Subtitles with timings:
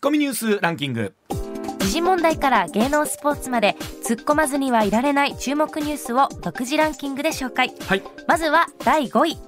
[0.00, 1.14] ッコミニュースランキング。
[1.78, 7.74] 時事問題から芸能スポーツまで突っ込まずにはいられない注目ニュースを独自ランキングで紹介。
[7.86, 8.02] はい。
[8.26, 9.38] まずは第5位。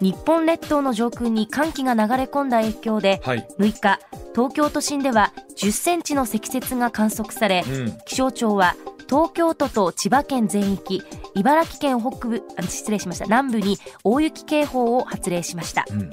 [0.00, 3.46] 日本列島の上空に寒気が流れ込んだ影響ではい。
[3.60, 4.00] 6日
[4.34, 7.98] 東京都心では10センチの積雪が観測されうん。
[8.04, 8.74] 気象庁は
[9.08, 11.02] 東京都と千葉県全域
[11.34, 13.26] 茨城県北部あ失礼しました。
[13.26, 15.84] 南部に大雪警報を発令しました。
[15.88, 16.10] うん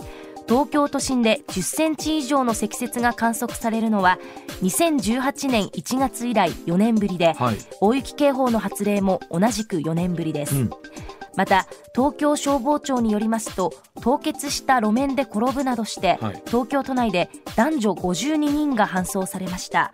[0.49, 4.17] 東京都心で10センチ以上の積雪が観測されるのは
[4.63, 7.57] 2018年1月以来4年ぶりではい。
[7.79, 10.69] 大雪警報の発令も同じく4年ぶりです、うん。
[11.35, 16.41] また東京消防庁によりますと凍結した路面で転ぶなどして、はい。
[16.47, 19.93] 東京都内で男女52人が搬送されました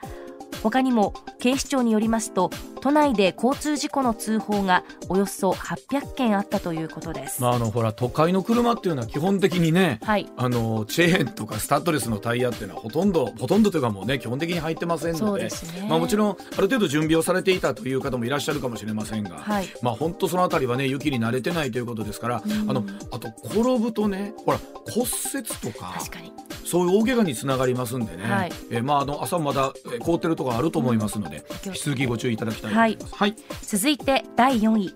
[0.64, 2.50] 他にも警視庁によりますと
[2.82, 10.30] 都内で交通事故の通報がおよそ800件あったということです、まああのほら都会の車っていうのは基本的にねはい。
[10.38, 15.50] あのチェーンとかスタッドレスのタイヤっていうのはほとんどほとんどというかもうね基本的に入ってませんのでね。
[15.90, 19.68] まあ、もちろんある程度準備をされていたという方もいらっしゃるかもしれませんが、はい。
[19.82, 22.70] まあ本当そのあたりはね雪に慣れてないということですから、うん。
[22.70, 26.32] あのあと転ぶとねほら骨折とか確かに。
[26.66, 28.52] そういう大怪我につながりますんでね、はい。
[28.72, 33.16] えーまああの朝まだえー凍ってるところあると思いますので、うん引き続きご注意いただきたいと思います。
[33.16, 34.94] はい、続いて第4位。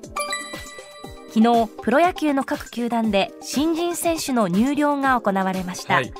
[1.29, 6.11] 昨日プロ野球の各球団で新人選手の入寮が行われました、はい。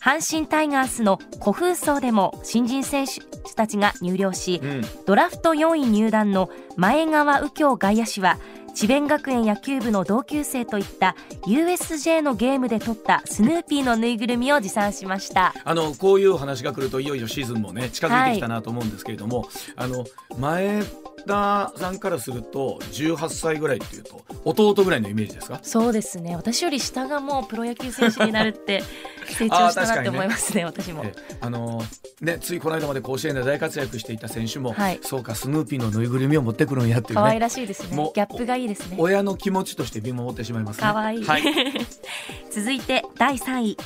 [0.00, 3.20] 阪神タイガースの古風荘でも新人選手
[3.54, 4.82] たちが入寮し、うん。
[5.06, 8.38] ドラフト4位入団の前川右京外野手は
[8.78, 11.16] 智弁学園野球部の同級生といった
[11.48, 15.52] USJ のゲームで撮ったスヌーピーのぬいぐるみを持参しました。
[15.64, 20.04] あのこういう話が来るといよいよシーズンもね近づいてきたなと思うんですけれども、あの
[20.38, 20.84] 前
[21.26, 25.60] 田さんからすると18歳ぐらいっていうと弟ぐらいのイメージですか？
[25.62, 26.36] そうですね。
[26.36, 28.82] 私より下がもうプロ野球選手になるって
[29.28, 31.04] 成長したなって思いますね私も。
[31.04, 31.82] えあの
[32.20, 34.98] ね、ついこの間まで甲子園で大活躍していた選手も、はい。
[35.02, 37.90] そうかスヌーピーのぬいぐるみを持ってくるんやっていう可愛ねらしいですね。
[38.14, 38.96] ギャップがいいですね。
[38.98, 40.82] 親の気持ちとして見守ってしまいますね。
[40.82, 41.24] 可愛い。
[41.24, 41.42] はい、
[42.50, 43.76] 続いて第3位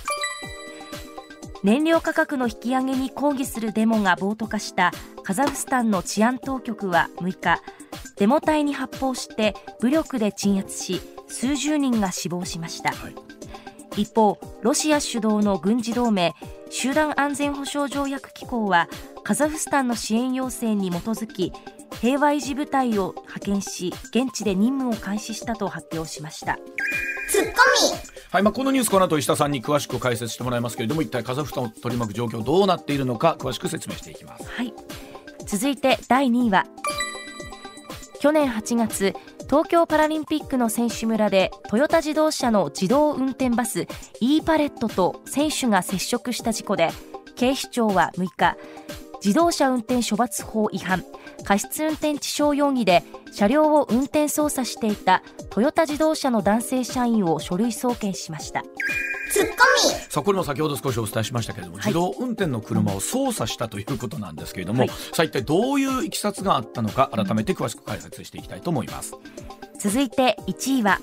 [1.63, 4.91] 燃料価格の引き上げに抗議するデモが暴徒化した
[5.23, 7.63] カザフスタンの治安当局は6日
[8.17, 12.93] デモ隊に発砲して武力で鎮圧し数十人が死亡しました。
[12.93, 13.15] はい。
[13.97, 16.35] 一方ロシア主導の軍事同盟
[16.71, 18.89] 集団安全保障条約機構は
[19.23, 21.53] カザフスタンの支援要請に基づき
[22.01, 26.59] 平和維持部隊を派遣し現地で任務を開始したと発表しました。
[28.31, 34.45] はいまあ、このニュースこの後石田さんに詳しく解説してもらいますけれども一体カザフスタンを取り巻く状況どうなっているのか詳しく説明していきます。
[34.49, 34.73] はい、
[35.47, 36.67] 続いて第2位は
[38.21, 39.15] 去年8月
[39.53, 43.87] 東京パラリンピックの選手村でトヨタ自動車の自動運転バス
[44.21, 46.91] e パレットと選手が接触した事故で
[47.37, 48.57] 警視庁は6日
[49.23, 51.05] 自動車運転処罰法違反
[51.45, 58.63] 過失運転致傷容疑で車両を運転操作していたトヨタ自動車の男性社員を書類送検しました。
[60.11, 61.87] さあこれも先ほど少しお伝えしましたけれども、はい。
[61.87, 64.89] 自動運転の車を操作したということなんですけれども、はい。
[64.89, 69.15] さあ一体どういういきさつがあったのか改めて詳しく解説していきたいと思います。
[69.79, 71.01] 続いて1位は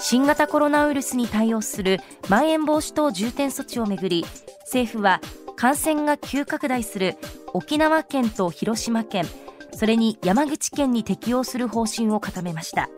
[0.00, 4.24] 新型コロナウイルスに対応するまん延防止等重点措置をめぐり
[4.62, 5.20] 政府は
[5.58, 7.16] 感染が急拡大する
[7.52, 9.26] 沖縄県と広島県
[9.74, 12.88] それに山口県に適用する方針を固めました。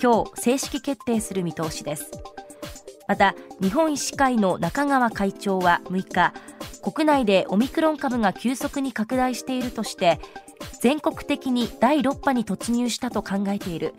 [0.00, 2.12] 今日正式決定する見通しです。
[3.08, 6.32] また日本医師会の中川会長は6日
[6.88, 10.20] 国内でオミクロン株が急速に拡大しているとして
[10.80, 13.94] 全国的に第6波に突入したと考えている。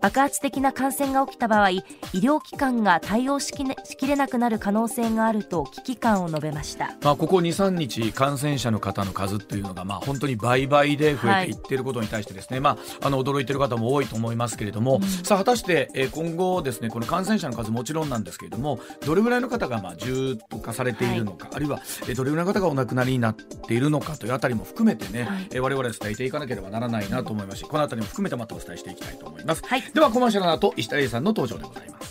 [0.00, 1.82] 爆発的な感染が起きた場合医
[2.14, 6.96] 療機関が対応しき,、ね、しきれなくなる可能性があると危機感を述べました。
[7.02, 11.52] まあ、ここ2、3日、感染者の方の数っていうのが、まあ、本当に倍々で増えてい。
[11.52, 25.46] っていることに対してですね、まあ、あの驚いている方も多いと思いますけれども、さあ、果たして、えー今後ですね、この感染者の数もちろんなんですけれども、どれぐらいの方が、まあ、重篤化されているのか、あるいは、えーどれぐらいの方がお亡くなりになっているのかというあたりも含めてね、はい。
[25.50, 29.62] えー我々は伝えていかなければならないなと思いますし、このあたりも含めてまたお伝えしていきたいと思います。
[29.64, 32.10] はいでは、コマーシャルの後、石田英さんの登場でございます。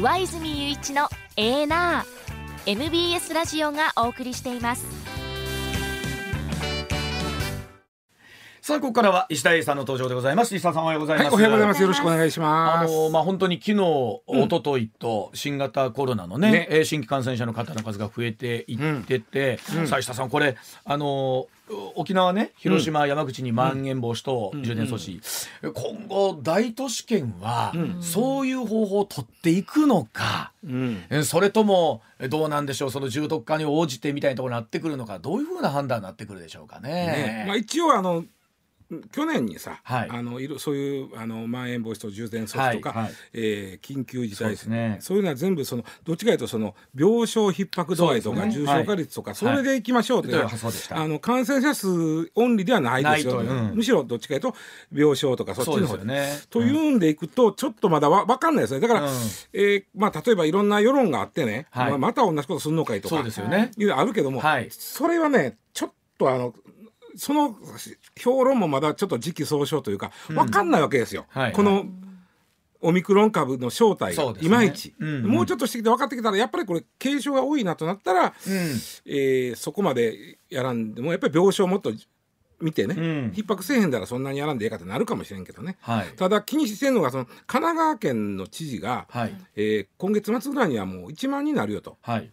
[0.00, 4.84] 上泉雄一のエーナー MBS ラジオがお送りしています
[8.68, 10.54] さあここからは石田英さんの登場でございます。
[10.54, 11.80] 石田さんおはようございます、はい、おはようございます。
[11.80, 12.92] よろしくお願いしあます。
[12.92, 13.76] のまあ本当に昨日、
[14.28, 16.68] 一昨日と新型コロナのねね。
[16.70, 19.56] えー新規感染者の方の数が増えていってて、
[19.86, 20.54] さあ石田さんこれ
[20.84, 21.46] あの
[21.94, 25.22] 沖縄ね広島、山口にまん延防止等重点措置、
[25.62, 27.72] 今後大都市圏は、
[28.02, 31.04] そういう方法を取っていくのか、うん。
[31.08, 36.90] えそれともえどうなんでしょうその重篤化に応じてみたいなところになってくるのかどういうふうな判断になってくるでしょうかね。
[36.90, 38.24] ね、まあ一応あの
[39.12, 40.08] 去年にさ、はい。
[40.10, 43.14] あのいろそういうあのまん延防止等重点措置とか、はいはい。
[43.34, 44.96] えー緊急事態そうですね。
[45.00, 48.52] そういうのは全部そのどっちかというとその病床逼迫度合いとか、ね。
[48.52, 50.60] 重症化率とか、それでいきましょうというのは、はい。
[50.90, 51.88] あの感染者数
[52.34, 53.76] オンリーではないですよ、ないとうん。
[53.76, 54.58] むしろどっちかというと
[54.92, 56.40] 病床とかそっちの方よね。
[56.48, 58.80] というんでいくとちょっとまだわ分かんないですね。
[58.80, 59.08] だから、うん。
[59.52, 61.90] えーまあ、例えばいろんな世論があってね、はい。
[61.90, 63.16] まあ、また同じことするのかいとか。
[63.16, 63.70] そうですよね。
[63.76, 64.68] いうのあるけども、はい。
[64.70, 66.54] それはねちょっとあの
[67.18, 67.56] その
[68.16, 71.84] 評論もまだちょっと時期尚早というか分かんないわけですよ、はいこの
[72.80, 75.26] オミクロン株の正体がいまいち、うんうん。
[75.26, 78.32] もうちょっとしてきて分かってきたらやっぱりこれ軽症が多いなとなったら、うん。
[79.04, 81.92] えーそこまでやらんでもやっぱり病床もっと
[82.60, 85.76] 見てね、うん逼迫せえへんだらそんなにやらんでええかってなるかもしれんけどね。
[85.80, 86.08] はい。
[86.16, 89.34] ただ気にしてるのがその神奈川県の知事が、はい。
[89.56, 92.30] えー今月末ぐらいにはもう1万になるよとはい。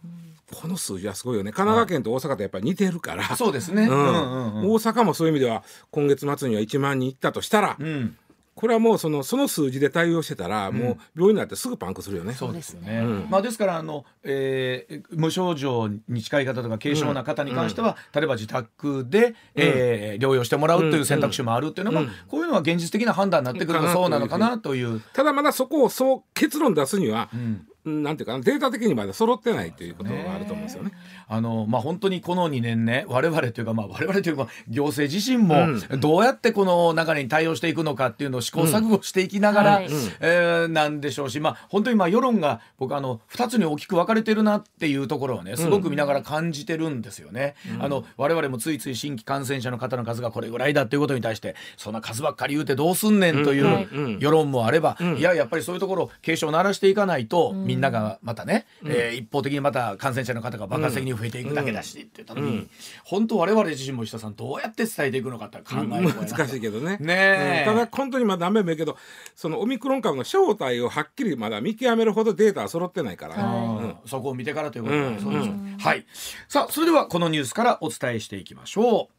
[0.52, 3.82] この数字はすごいよね神奈川県と大阪とやっぱり似てるから、そうですね。
[3.82, 8.16] うんうんうんうん大阪もそういう意味では今月末には1万人いったとしたら、うん。
[8.56, 12.32] これはもうそのその数字で対応してたら、もう病院になってすぐパンクするよね。
[12.32, 13.00] そうですよね。
[13.00, 13.26] うん。
[13.28, 22.06] まあですからあの、えー無症状に近い方とか軽症な方に関しては、例えば自宅で、えー療養してもらうという選択肢もあるっていうのは、うん。
[22.06, 25.00] まあこういうのは現実的な判断になってくるとそうなのかなという。
[25.12, 30.92] ただまだそこをそう結論出すには、うんなんていうかなデータ的にまだ揃ってないということがあると思うんですよね。
[31.28, 35.56] あのまあ、本当にこの2年ね我々というか、まあ、我々というか行政自身も
[35.98, 39.84] どうやってこの流れに対応していくのかっていうのを試行錯誤していきながら、うん。
[39.84, 47.54] はいえーなんでしょうし、まあ、本当にまあ世論が僕あの2つに大きく分かれてるなっていうところをねすごく見ながら感じてるんですよね。
[47.80, 53.66] あの我々もついつい新規感染者の方の数がこれぐらいだっていうことに対してそんな数ばっかり言うてどうすんねんというん。
[53.66, 54.18] ううん。
[54.18, 62.68] 世論もあれば、いややっぱりそういうところを警鐘を鳴らしていかないと、みんながまたね、えー一方的にまた感染者の方が爆発的に増えていくだけだしって言った時に、
[63.04, 66.96] 本当我々自身も石田さんどうやって伝えていくのかって考える声な難しいけどね。
[66.98, 68.96] ねただ本当にまだダメもいいけど
[69.34, 74.08] そのオミクロン株の正体をはっきりまだ見極めるほどデータは揃ってないから、はうん。
[74.08, 75.20] そこを見てからということで、うん。
[75.20, 76.06] そうですよはい。
[76.48, 79.16] さあそれではこのニュースからお伝えしていきましょう。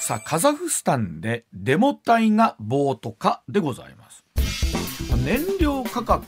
[0.00, 4.24] さあカザフスタンでデモ隊が暴徒化でございます。
[5.24, 6.26] 燃料価格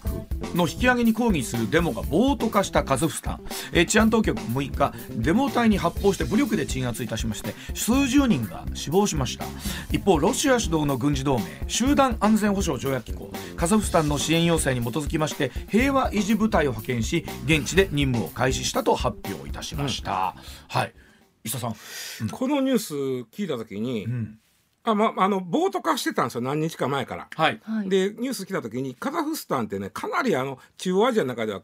[0.54, 3.40] の引き上げに抗議するデモが暴徒化したカザフスタン、
[3.72, 9.44] えー治安当局6日デモ隊に発砲して武力で鎮圧いたしまして数十人が死亡しました。
[9.90, 20.36] 一方ロシア主導の軍事同盟集団安全保障条約機構カザフスタンの支援要請に基づきまして平和維持部隊を派遣し現地で任務を開始したと発表いたしました、
[20.68, 20.94] はい。
[21.42, 22.94] 石田さん、このニュース
[23.32, 24.38] 聞いた時に、うん、
[24.87, 26.41] あまあの暴徒化してたんですよ。
[26.41, 27.29] 何日か前から。
[27.35, 27.61] はい。
[27.62, 27.88] はい。
[27.88, 31.62] でニュース来た時にカザフスタンってねかなりあの中央アジアの中では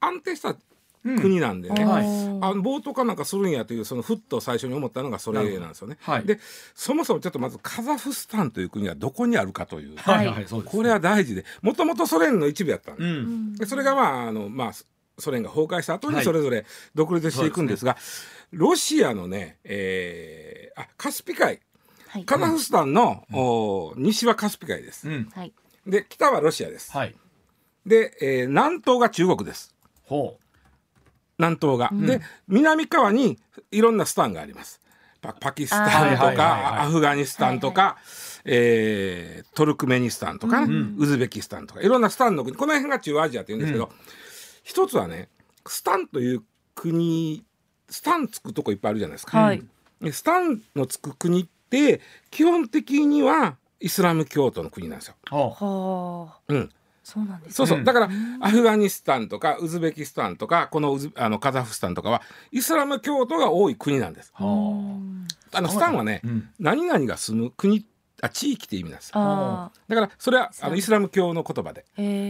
[0.00, 0.54] 安定した
[1.02, 2.04] 国なんでね、はい。
[2.04, 5.68] あの暴徒化なんかするんやというそのふっと最初に思ったのがそれなん。
[5.70, 5.96] ですよね。
[6.00, 6.24] はい。
[6.24, 6.38] で
[6.74, 11.44] そもそもちょっとまずカザフスタンという国はどこにあるかという、はいはいそうですこれは大事で。
[11.62, 13.04] もともとソ連の一部やったんで。
[13.04, 13.54] うん。
[13.54, 14.72] でそれがまああの、まあ、
[15.18, 16.16] ソ連が崩壊した後はい。
[16.16, 17.96] にそれぞれ独立していくんですが、
[18.50, 21.58] ロシアのね、えーあカスピ海
[22.08, 22.24] はい。
[22.24, 25.08] カザフスタンの、お西はカスピ海です。
[25.08, 25.28] うん。
[25.34, 25.52] はい。
[25.86, 26.92] で北はロシアです。
[26.92, 27.14] はい。
[27.86, 29.74] で、えー南東が中国です。
[30.04, 30.38] ほ
[31.38, 31.90] 南東が。
[31.92, 33.38] で南側に
[33.70, 34.80] いろんなスタンがあります。
[35.20, 37.96] パパキスタンとかアフガニスタンとか、
[38.44, 43.90] えートルクメニスタンとかね、ウズベキスタンとかいろんなスタンの国この辺が中央アジアって言うんですけど、
[44.62, 45.28] 一つはね
[45.66, 46.42] スタンという
[46.74, 47.44] 国
[47.88, 49.38] スタンつくとこいっぱいあるじゃないですか。
[49.40, 49.62] はい。
[50.00, 55.14] でスタンのつく国って基本的にはイスラム教徒の国なんですよ。
[55.30, 56.38] はあ。
[56.48, 56.70] うん、
[57.04, 58.08] そうなんですそうそう、うんだから
[58.40, 64.32] アフガニスタンとかウズベキスタンとかこのウズあのカザフスタンとかはイスラム教徒が多い国なんです。
[64.38, 66.48] うはあのスタンはね、うん。
[66.58, 67.86] 何々が住む国
[68.20, 71.84] あ地域って意味なんですだからそれはあのイスラム教の言葉で。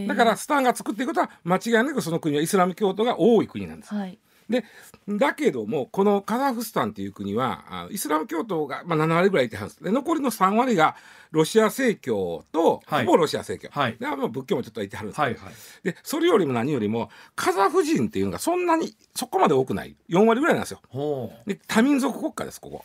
[0.07, 3.95] だからスタンが作っていくことは間違いなくその国はイスラム教徒が多い国なんです。
[3.95, 4.18] はい
[4.49, 4.64] で
[5.09, 10.97] だけどもこのカザフスタンっていう国はあイスラム教徒が、まあ、7割ぐらいいてはるんで残りの3割が
[11.31, 13.05] ロシア正教と、はい。
[13.05, 13.97] ほぼロシア正教、はい。
[13.99, 15.55] でまあ仏教もちょっといてはるんですけど、はいはい。
[15.85, 19.95] でそれよりも何よりもカザフ人っていうのがそんなにそこまで多くない。
[20.09, 20.81] 4割ぐらいなんですよ。
[21.47, 22.85] で多民族国家ですここ。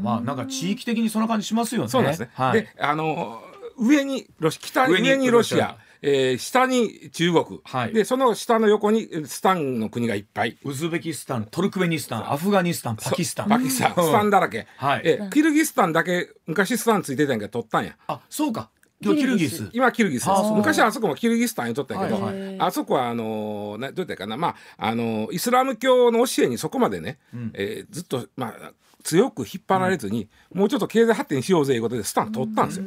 [0.00, 1.88] まあなんか地域的にそんな感じしますよね。
[1.88, 2.30] そうなんですね。
[2.34, 3.42] はい、であの
[3.76, 7.92] 上にロシ北上に上にロシア、えー下に中国、はい。
[7.92, 10.58] でその下の横にえスタンの国がいっぱい。
[10.64, 13.48] ウズベキスタン、トルクメニスタン、アフガニスタン、パキスタン。
[13.48, 14.04] パキスタン、うん。
[14.06, 14.66] スタンだらけ。
[14.76, 15.02] はい。
[15.04, 17.96] えキルギスタンだけ昔スタンついてたんやけど取ったんや。
[18.06, 18.70] あ、そうか。
[19.02, 19.70] 今日キルギス。
[19.72, 22.60] 今キルギス昔はあそこもキルギスタンにとったんやけど、はい。
[22.60, 24.36] あそこはあのーなどうやったかな。
[24.36, 27.18] まああのーイスラム教の教えにそこまでね、
[27.54, 32.84] えーずっとまあ強く引っ張られずに、もうちょっと経済発展しようぜいうことでスタン取ったんですよ。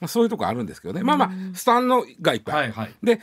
[0.00, 2.94] まあ、そういうとこあるんですけどね、まあまあスタンのがいっぱい、はいはい。
[3.02, 3.20] で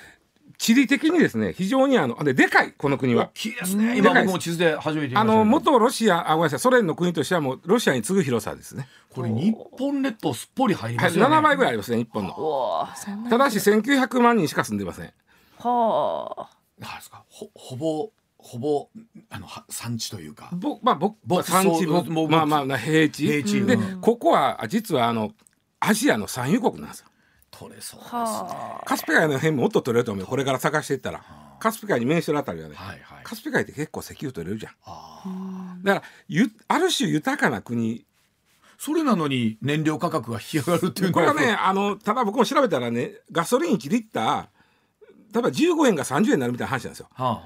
[0.58, 3.30] 地理的にですね非常にあのででかいこの国は大。
[3.34, 3.98] きいですね。
[3.98, 8.88] 今僕も地図で初めてあの元ロシアあごめんなさいソ連の国としてはもうロシアに次ぐ広さですね。
[9.10, 11.36] これ日本列島すっぽり入りはい、ますよね。
[11.36, 12.88] 7倍ぐらいありますね日本の。
[13.30, 15.14] ただし1900万人しか住んでません。
[15.60, 16.48] は
[16.80, 17.24] なんですか？
[17.30, 18.88] ほほぼほぼ
[19.30, 20.52] あのは産地というか。
[20.54, 25.32] ぼまあ僕ぼ産地ぼまあまあな平地平地でうんここは実はあの
[25.88, 27.08] アジアの産油国なんですよ。
[27.52, 28.24] 取れそうですあね。
[28.24, 31.24] はカスピ海の辺もっと取れると思うよこれから探していったら
[31.60, 33.24] カスピ海に面してるあたりはね、はいはい。
[33.24, 35.84] カスピ海って結構石油取れるじゃん。
[35.84, 38.06] だからゆある種豊かな国
[38.78, 44.46] それなのに燃料価格が引き上がるっていうのこれはねあのただ僕も調べたらねガソリン1リッター
[45.34, 47.08] 例えば15円が30円になるみたいな話なんですよ。
[47.14, 47.42] はあは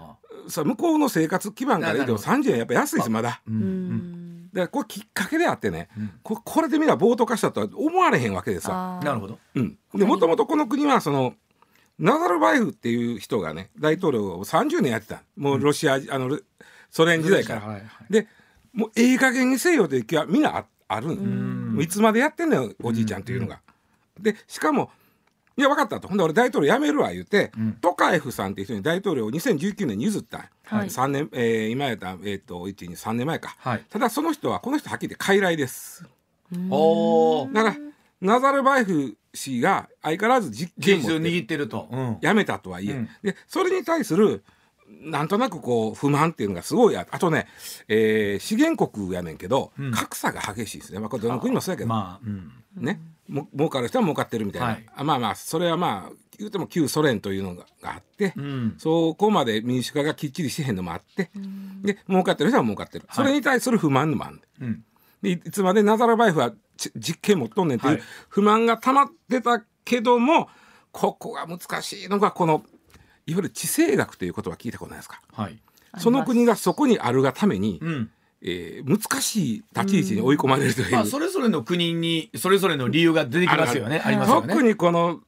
[0.47, 0.49] あ。
[0.49, 3.41] さ向こうの生活基盤から言うとなる30円やっぱ安いですまだ。
[3.47, 4.18] ううん
[4.51, 8.97] んだからこれきっかけであってね、うんここれでみんな暴徒化したとは思われへんわけですわ。
[8.97, 9.39] あーなるほど。
[9.55, 11.33] うん、でもともとこの国はその
[11.97, 16.39] ナザルバエフっていう人がね大統領を30年やってたもうロシア、あの
[16.89, 17.61] ソ連時代から。
[17.61, 17.83] はいはい。
[18.09, 18.27] で
[18.73, 21.17] もうええ加減にせよという気はみんなあある
[21.79, 23.59] いつまでやってんのよおじいちゃんというのが。
[24.19, 24.91] でしかも
[25.59, 26.07] いや分かったと。
[26.07, 27.73] ほんで俺大統領辞めるわ言うて、うん。
[27.73, 30.87] トカエフさんっていう人に大統領を2019年に譲ったはい。
[30.87, 33.83] 3年、えー今やったら、えー、と123年前か、はい。
[33.89, 36.05] ただその人はこの人はっきり言って傀儡です。
[36.69, 37.49] おお。
[37.51, 37.75] だから
[38.21, 41.89] ナザルバエフ氏が相変わらず実権現実を握ってると。
[41.91, 42.17] うん。
[42.21, 43.09] 辞めたとはいえ、うん。
[43.21, 44.43] でそれに対する
[45.01, 47.47] なんとなくこう不満っていうのがすごいああとね、
[47.89, 49.91] えー資源国やねんけど、うん。
[49.91, 52.51] 格差が激しいですね、まあ、これどの国もそうやけど、まあ、うん。
[52.77, 54.85] ねも儲かる人は儲かってるみたいな、はい。
[54.95, 58.75] あまあまあそれはまあ言うても旧ソ連というのががあって、うん。
[58.77, 61.29] そこまで民主化がきっちりしてへんのもあって、
[61.83, 63.15] で儲かってる人は儲かってる、はい。
[63.15, 64.83] それに対する不満のもあるうん。
[65.21, 68.03] でいいつまでナザラバエフはち実権持っとんねんっていうはい。
[68.29, 70.49] 不満が溜まってたけども、
[70.91, 72.63] ここが難しいのがこの
[73.25, 75.21] いわゆる地政学という言葉聞いたことないですか？
[75.33, 75.61] はい。
[75.97, 78.11] その国がそこにあるがために、うん。
[78.41, 84.01] えー難しい立ち位置に追い込まれるという、まあ、それぞれの国に、それぞれの理由が出てきますよね。
[84.03, 84.47] ありますよね。
[84.53, 85.21] 特にこの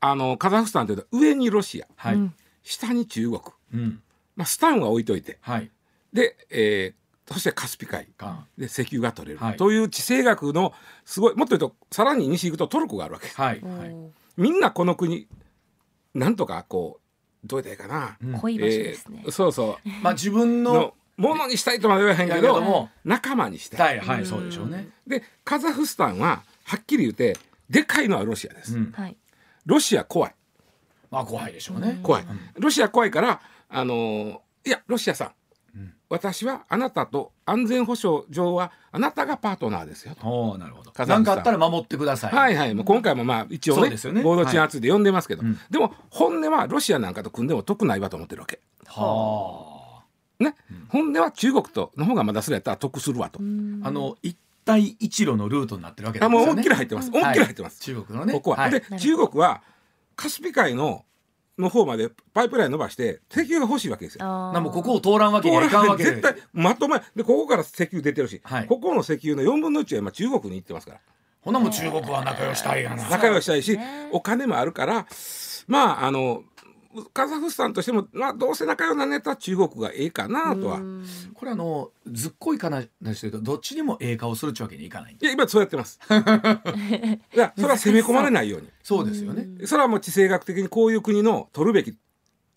[0.00, 2.14] あのカザフスタンというと上にロシアはい。
[2.16, 2.34] うん
[2.64, 3.40] 下に中国、
[3.72, 4.02] うん。
[4.36, 5.70] まあ、スタンは置いといてはい。
[6.12, 6.98] で、えー
[7.32, 8.46] そしてカスピ海か。
[8.56, 10.72] で石油が取れる、はいという地政学の
[11.04, 13.60] すごいもっと言うとさらに西行くとトルコがあるわけはい。
[13.62, 13.88] おはい。
[13.90, 15.26] ーみんなこの国
[16.14, 17.00] なんとかこ
[17.44, 23.98] うどうやったらいいかな、うん濃い場所ですねえーそうそまあ、自分の、ものにしたいとまでは言わへんけど仲間にしたい。
[23.98, 24.88] はい、はい、そうでしょうね。
[25.06, 27.36] でカザフスタンははっきり言って
[27.68, 28.78] でかいのはロシアです。
[29.66, 30.34] ロシア怖い
[31.10, 32.00] まあ、怖いでしょうね。
[32.02, 32.24] 怖い、
[32.58, 35.32] ロシア怖いからあのーいやロシアさん、
[35.76, 40.26] うん私はあなたと安全保障上はあなたがパートナーですよと。
[40.26, 40.90] おおなるほど。
[40.90, 42.32] カザフスタン何かあったら守ってください。
[42.34, 48.60] はいはい、もう今回もまあ一応ねそうですよね合同鎮圧で呼んでますけど、うんでも本音はロシアなんかと組んでも得ないわと思ってるわけ。
[48.86, 49.77] は
[50.38, 50.54] ね、
[50.88, 53.40] 本音は中国との方がまだそれやったら得するわと。
[53.40, 53.88] あ。
[53.88, 54.36] あの、一
[54.68, 56.36] 帯一路のルートになってるわけですよね。
[56.36, 57.08] あもう思いっきり入ってます。
[57.08, 57.80] 思いっきり入ってます。
[57.80, 58.32] 中国のね。
[58.34, 58.56] ここは。
[58.58, 59.62] はいで中国は
[60.14, 61.04] カスピ海の
[61.58, 64.24] の方までパイプライン伸ばして石油が欲しいわけですよ。
[64.24, 71.00] なんもここを通らんわけにはいかんわけで絶対まとめでここから石油出てるし、はいここの石油の4分の1は今中国に行ってますから
[71.40, 73.08] ほなもう中国は仲良したいやな。
[73.08, 75.06] 仲良ししたいし、ねお金もあるから
[75.66, 76.44] まああの
[77.12, 80.76] カザフスタンとしても、まあ、どうせ仲良くなったら中国がええかなとは。
[80.76, 81.04] うん
[81.34, 85.16] これあのずっこい話で言うとどっちにもええ顔するっちゅうわけにいかない。
[85.20, 86.00] いや今そうやってます。
[87.34, 88.68] いやそれは攻め込まれないように。
[88.82, 89.66] そうですよね。
[89.66, 91.96] それはもう地政学的にこういう国の取るべき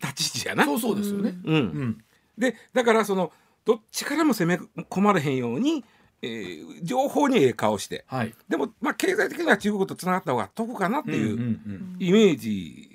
[0.01, 0.65] 立ち位置やな。
[0.65, 1.35] そうそうですよね。
[1.43, 1.97] うんうん。
[2.37, 3.31] でだからその
[3.65, 5.83] どっちからも攻め込まれへんように、
[6.23, 8.33] えー情報にええ顔してはい。
[8.49, 11.95] でもまあ経済的には中国とつながった方が得かなっていううん。
[11.99, 12.90] イメージ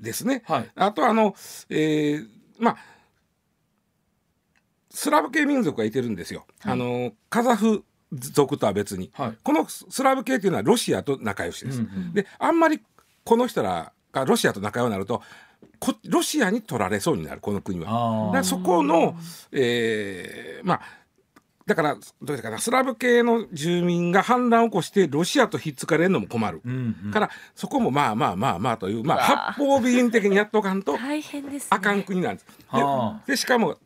[0.00, 0.42] ですね。
[0.46, 0.70] はい。
[0.74, 1.34] あとあの、
[1.68, 2.26] えー
[2.58, 2.76] まあ
[4.92, 6.46] スラブ系民族がいてるんですよ。
[6.60, 9.38] はいあのカザフ族とは別にはい。
[9.42, 11.80] このスラブ系っていうのはロシアと仲良しです。
[11.80, 12.80] うんうんであんまり
[13.24, 15.22] この人らがロシアと仲良くなると
[15.78, 18.30] こロシアに取られそうになるこの国は。
[18.34, 19.14] だそこの、
[19.52, 20.80] えーまあ
[21.70, 32.46] だからどういうかなスラブ系の住民が反乱を起こしてロシアとひっつかれるのも困る、うんうんからそこもまあまあまあまあという、まあ、八方美人的にやっとかんと大変ですねあかん国なんです。
[32.66, 33.78] はあででしかも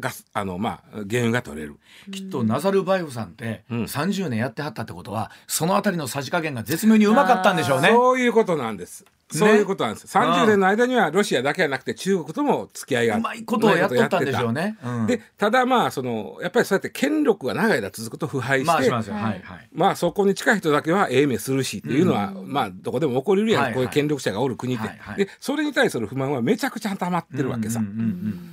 [0.00, 1.76] ガスあのまあ原油が取れる。
[2.10, 7.90] きっとナザルバイフさんってうん30年やってはったってことはそのあたりのさじ加減が絶妙にうまかったんでしょうね。
[7.90, 9.04] そういうことなんです。
[9.32, 10.06] そういうことなんです。
[10.06, 14.76] 30年の間にはロシアだけじゃなくて中国とも付き合いがうまいことをやっとったんでしょうね。
[14.84, 19.14] うんでただまあそのやっぱりそうやって権力が長い間続くと腐敗して、まあしますよ。
[19.14, 19.42] はい。
[19.72, 27.80] まあそこに近い人だけはええ目するしっていうのは、まあどこでも起こりうるやん、はいはいこういう権力者がおる国って、はいはいでそれに対する不満はめちゃくちゃ溜まってるわけさ。
[27.80, 27.92] うんうん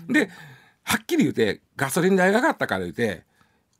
[0.07, 0.29] うんで
[0.83, 3.24] はっきり言うてガソリン代が上がったから言うて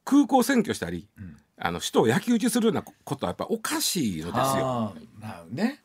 [0.06, 4.96] 空港占拠したり、んあの首都を焼き討ちするようなことはやっぱおかしいのですよ。
[5.20, 5.84] まあね。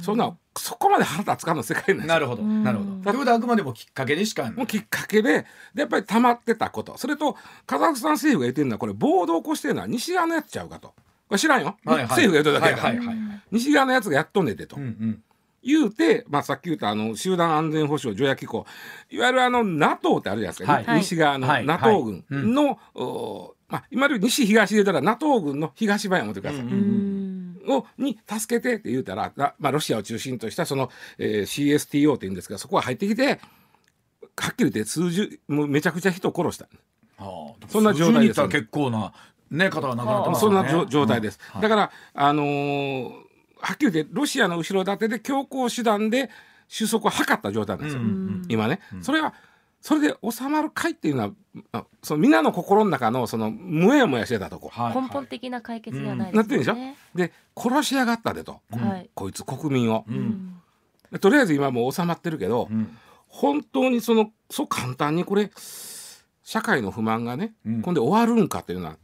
[0.00, 2.08] そんなそこまで腹立つかの世界なんですよ。
[2.08, 2.42] なるほど。
[2.42, 2.90] なるほど。
[2.90, 6.98] ということはあくまでもきっかけでしかもうきっかけででやっぱり溜まってたこと。
[6.98, 10.88] それとカザフスタン政府が言ってるのはこれ暴動を起こしてるのは西側のやつちゃうかと。
[10.88, 10.94] こ
[11.34, 12.02] れ知らんよ、はいはい。
[12.04, 12.76] 政府が言うとるだけや。
[12.76, 13.42] から、はいはいはいはい。
[13.52, 15.22] 西側のやつがやっとんねんてと、うんうん。
[15.62, 18.64] 言うて、まあ、さっき言ったあの集団安全保障条約機構。
[19.10, 21.00] いわゆるあの NATO ってあるじゃないですか、はい。
[21.00, 21.66] 西側のはい。
[21.66, 22.24] NATO 軍はい。
[22.46, 26.58] の、おまあ、今で西東で言ったら NATO 軍の東版や思ってくださ。
[26.58, 26.60] い。
[26.60, 27.27] うんうん
[27.68, 33.40] をに助けてって言うたら、なまあ、ロシアを中心としたその、えー CSTO って言うんですけどそこが入ってきて
[34.36, 36.68] はっきり言って数十もうめちゃくちゃ人を殺した。
[37.16, 39.12] はあそんな状態です結構な
[39.50, 40.54] ね方が亡くなってますそん。
[40.54, 41.38] な状状態です。
[41.54, 43.10] うんだから、あのー
[43.60, 46.30] はっきり言ってロシアの後ろ盾で強硬手段で
[46.68, 48.42] 収束を図った状態なんですよ、うんうん。
[48.48, 49.02] 今ね、うん。
[49.02, 49.34] それは
[49.80, 51.30] それで収まるかいっていうのは
[51.72, 54.68] あその皆の心の中のそのもやもやしてたとこ。
[54.68, 55.02] はいはい。
[55.02, 56.74] 根本的な解決ではないですなってるでしょ？
[56.74, 56.96] ね。
[57.14, 59.10] で殺しやがったでと、はい。
[59.14, 60.04] こいつ国民を。
[60.08, 60.60] う、うん。
[61.20, 62.98] とりあえず今もう収まってるけど、うん。
[63.28, 65.50] 本当にそのそう簡単にこれ
[66.42, 67.82] 社会の不満がね、うん。
[67.82, 68.96] こんで終わるんかっていうのは。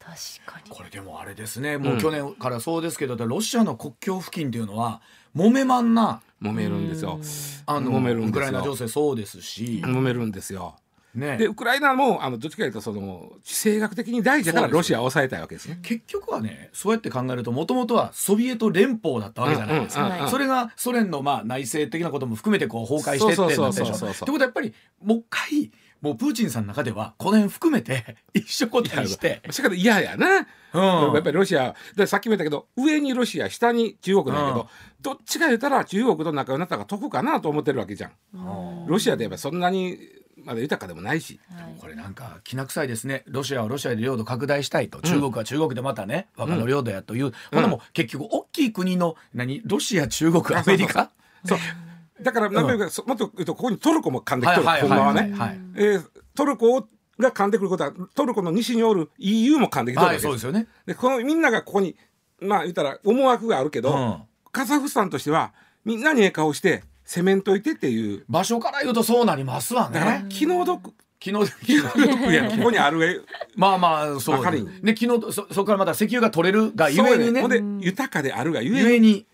[0.00, 0.70] 確かに。
[0.70, 1.78] これでもあれですね。
[1.78, 2.00] もううん。
[2.00, 5.02] 去年からそうですけど、ロシアの国境付近っていうのは
[5.36, 7.18] 揉めまんな揉めるんですよ。
[7.66, 10.76] あの揉めるんですよウクライナ情勢そうですし、揉めるんですよ。
[11.16, 15.78] ねでウクライナもあのどっちかというとその地政学的に大事だからロシアを抑えたいわけですね。
[15.82, 24.08] 結局はねそうやって考えるともともとはソビエト連邦だったわけじゃないですか、うんうんうんうんそれがソ連のまあ内政的なことも含めてこう崩壊してってなったでしょ。
[24.10, 25.70] ってことはやっぱりもう一回
[26.06, 31.14] もうプーチンさんの中ではこの辺含めて 一緒こたにして、しかも嫌やな、うん。
[31.14, 31.74] やっぱりロシア。
[31.96, 34.66] でさっきも言ったけど上にロシア下に中国なんやけど、うん。
[35.00, 38.12] どっちか言ったら中国と仲良くなった方が得かなと思ってるわけじゃん。
[38.34, 38.86] うん。
[38.86, 39.98] ロシアで言えばそんなに
[40.44, 41.40] まだ豊かでもないし。
[41.50, 41.80] はい。
[41.80, 43.24] これなんかきな臭いですね。
[43.26, 49.62] ロシアはロシアで領土拡大したいと、中国は中国でまたね我がの領土やという、ほんでもう結局大きい国の何？
[49.64, 51.10] ロシア中国アメリカ？
[51.44, 51.58] そう
[52.26, 56.86] だから何べんかそもっと言うとここにトルコも噛んできてる、はいはいほんまはね、はいはいえートルコ
[57.18, 61.96] が噛んでくることはトルコの西におる EU も噛んできてるわはいけです,、そうですよね、でこのみんながここに
[62.40, 65.52] まあ言ったら思惑があるけど、うんカザフスタンとしては
[65.84, 68.24] みんなにええ顔して攻めんといてっていう。
[68.26, 70.94] 場所から言うとそうなりますわだからね気の毒。
[71.22, 72.48] 昨日気の毒や。
[72.50, 73.20] ここにある絵
[73.54, 77.46] まあまあそうばかりね昨日そそこからまた石油が取れるがゆえにね。
[77.46, 79.26] で豊かであるがゆえに。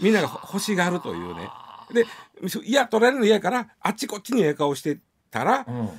[0.00, 1.50] みんなが欲しがるというね
[1.92, 2.06] で
[2.64, 4.98] いや取られるの嫌やからあっちこっちにええ顔して
[5.30, 5.90] たらうん。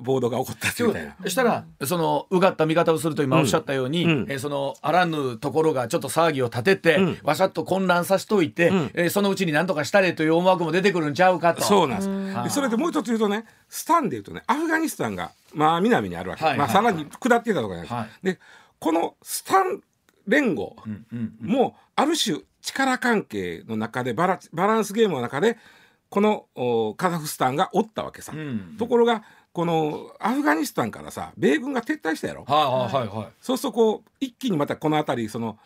[0.00, 1.14] 暴動が起こったってみたいな。
[1.24, 4.10] そしたらそのうがった見方をすると今おっしゃったように、うん。
[4.10, 7.18] うんえーそのあらぬところがちょっと騒ぎを立てて、うん。
[7.22, 8.90] わしゃっと混乱させといて、うん。
[8.94, 11.62] えーそのうちに何とかしたれという思惑も出てくるんちゃうかと。
[11.62, 12.08] そうなんです。
[12.08, 12.44] うん。
[12.44, 18.08] でそれでもう一つ言うとねスタンで言うとねアフガニスタンがまあ南にあるわけ、はいはいまあ、さらに下っていたところなんです、はい。
[18.22, 18.38] で
[18.80, 19.82] このスタン
[20.26, 21.50] 連合うんうんうん。
[21.50, 25.58] もある種力関係の中でバラバランスゲームの中で
[26.08, 28.76] このおカザフスタンがおったわけさ、うん。
[28.78, 29.22] ところが
[29.52, 33.28] このアフガニスタンからさ米軍が撤退したやろ、はいはいはいはい。
[33.40, 35.58] そうするとこう一気にまたこの辺りその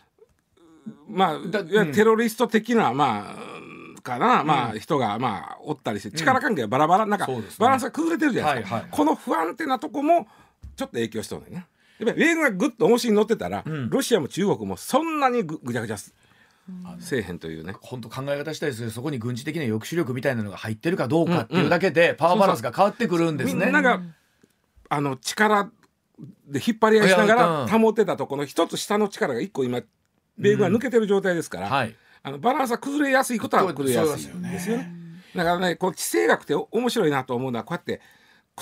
[1.07, 7.57] まあだいわゆるテロリスト的な、まあかな、まあ人がまあおったりして力関係がバラバラなんかそうですね。
[7.59, 8.91] バランスが崩れてるじゃないですか、はいはい。
[8.91, 10.27] この不安定なとこも
[10.77, 11.67] ちょっと影響してるんだよね。
[11.99, 13.91] やっぱり米軍がぐっと重しに乗ってたら、うん。
[13.91, 16.15] ロシアも中国もそんなにぐぐちゃぐちゃす
[17.01, 17.75] せえへんというね。
[17.81, 23.67] 本当考え方したいですけどそこに軍事的な抑止力みたいなのが入ってるかどうかっていうだけでパワーバランスが変わってくるんですね。
[23.67, 24.01] みんなが
[24.89, 25.71] あの力
[26.47, 29.81] で引っ張り合いしないがら保ってたとこの一つ下の力が一個今
[30.37, 31.95] 米軍が抜けてる状態ですから、はい。
[32.23, 34.93] あのバランスが崩れやすいことは崩れやすいんそうですよねですよね。
[35.35, 38.01] だからねこの地政学って面白いなと思うのはこうやって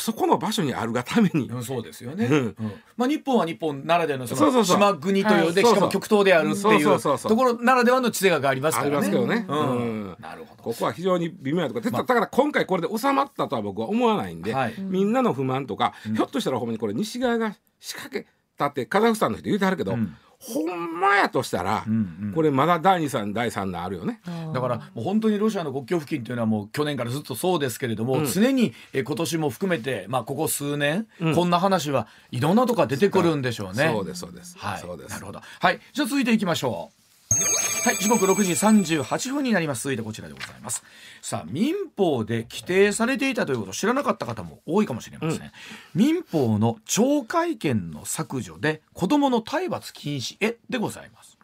[0.01, 2.35] そこの場所にあるがために、うんそうですよね、うん。
[2.35, 2.73] うん。
[2.97, 5.55] まあ、日本は日本ならではのその島国というはい。
[5.55, 8.93] でしかも極東であるっていうところならではの地勢がありますかあらね。
[8.93, 9.47] りますけどね。
[9.49, 9.77] うん。
[9.77, 9.81] う
[10.11, 10.17] ん。
[10.21, 10.63] なるほど。
[10.63, 14.75] ここは非常に微妙なところだから今回これで収まったとは僕は思わないんで、はい。
[14.79, 18.27] みんなの不満とか、ひょっとしたらほんまにこれ西側が仕掛け
[18.57, 24.21] たってカザフスタンの人言うてはるけど、うんほんまやとしたら、うんうんこれまだ第2弾第3弾あるよね。
[24.53, 33.89] だからもう本当にロシアの国境付近というのはもう去年からずっとそうですけれども、うん常にえー今年も含めて、まあ、ここ数年、うんこんな話はいろんなとこから出てくるんでしょうね。
[33.91, 34.59] そうですそうです。
[34.59, 35.11] はい、そうです。
[35.11, 35.41] なるほど。
[35.41, 37.06] はい、じゃあ続いていきましょう。
[37.85, 39.85] はい、時刻6時38分になります。
[39.85, 40.83] 続いてこちらでございます。
[41.23, 45.53] さあ、民法で規定されていたということを知らなかった方も多いかもしれません。
[45.95, 51.39] 民法の懲戒権の削除で子供の体罰禁止へでございます。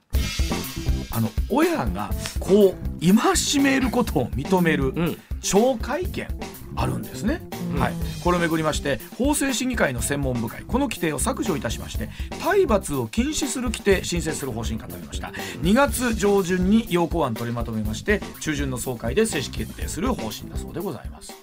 [1.15, 6.29] あの親がこう戒めることを認めるうん懲戒権
[6.75, 7.43] あるんですね、
[7.79, 12.09] はい、これをめぐりまして法制審議会の専門部会この規定を削除いたしまして
[12.41, 15.29] 体罰を禁止する規定申請する方針固めました。
[15.63, 21.35] 2月上旬に要項案取りまとめまして中旬の総会で正式決定する方針だそうでございます。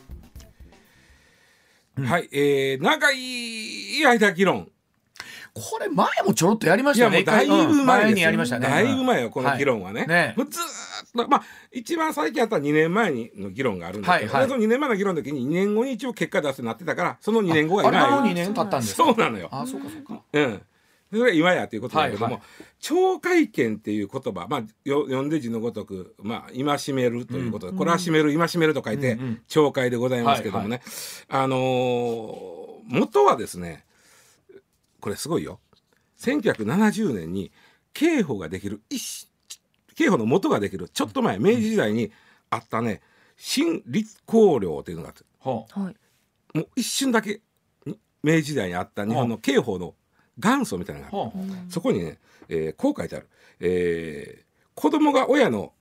[1.98, 4.70] はい、えー、長い間議論。
[5.54, 7.18] これ前もちょろっとやりましたよね。
[7.22, 8.68] いやだいぶ前にやりましたね。
[8.68, 10.06] だいぶ前よこの議論はね。
[10.06, 10.34] ね。
[10.38, 14.50] もうずーっとまあ一番最近あった2年前にの議論があるんですけど、はいはい。
[14.50, 19.04] その2年前の議論の時に2年後に一応結果出すなってたからその2年後があれあの今や2年経ったんですか？
[19.06, 19.50] そうなのよ。
[19.52, 20.22] あそうかそうか。
[20.34, 20.62] うん。
[21.12, 22.42] それが今やということだけども、はいはい。
[22.80, 29.42] 懲戒権っていう言葉、まあ、よ読んで字のごとく、まあ、戒めるということで、これは締める、戒めると書いて、うんうん。
[29.50, 30.82] 懲戒でございますけどもね、
[31.28, 33.86] あのー元はですね、
[35.00, 35.60] これすごいよ。
[36.20, 37.52] 1970年に
[37.94, 39.28] 刑法ができる、一
[39.96, 42.12] 刑法の元ができる、ちょっと前、明治時代に
[42.50, 43.02] あったね、
[43.38, 46.58] 新立公領というのがあって、ははい。
[46.58, 47.42] もう一瞬だけ、
[47.86, 49.96] に明治時代にあった日本の刑法の
[50.38, 53.28] 元祖みたいなのがあるあはそこにね、えーこう書いてある。
[53.60, 55.74] えー子供が親の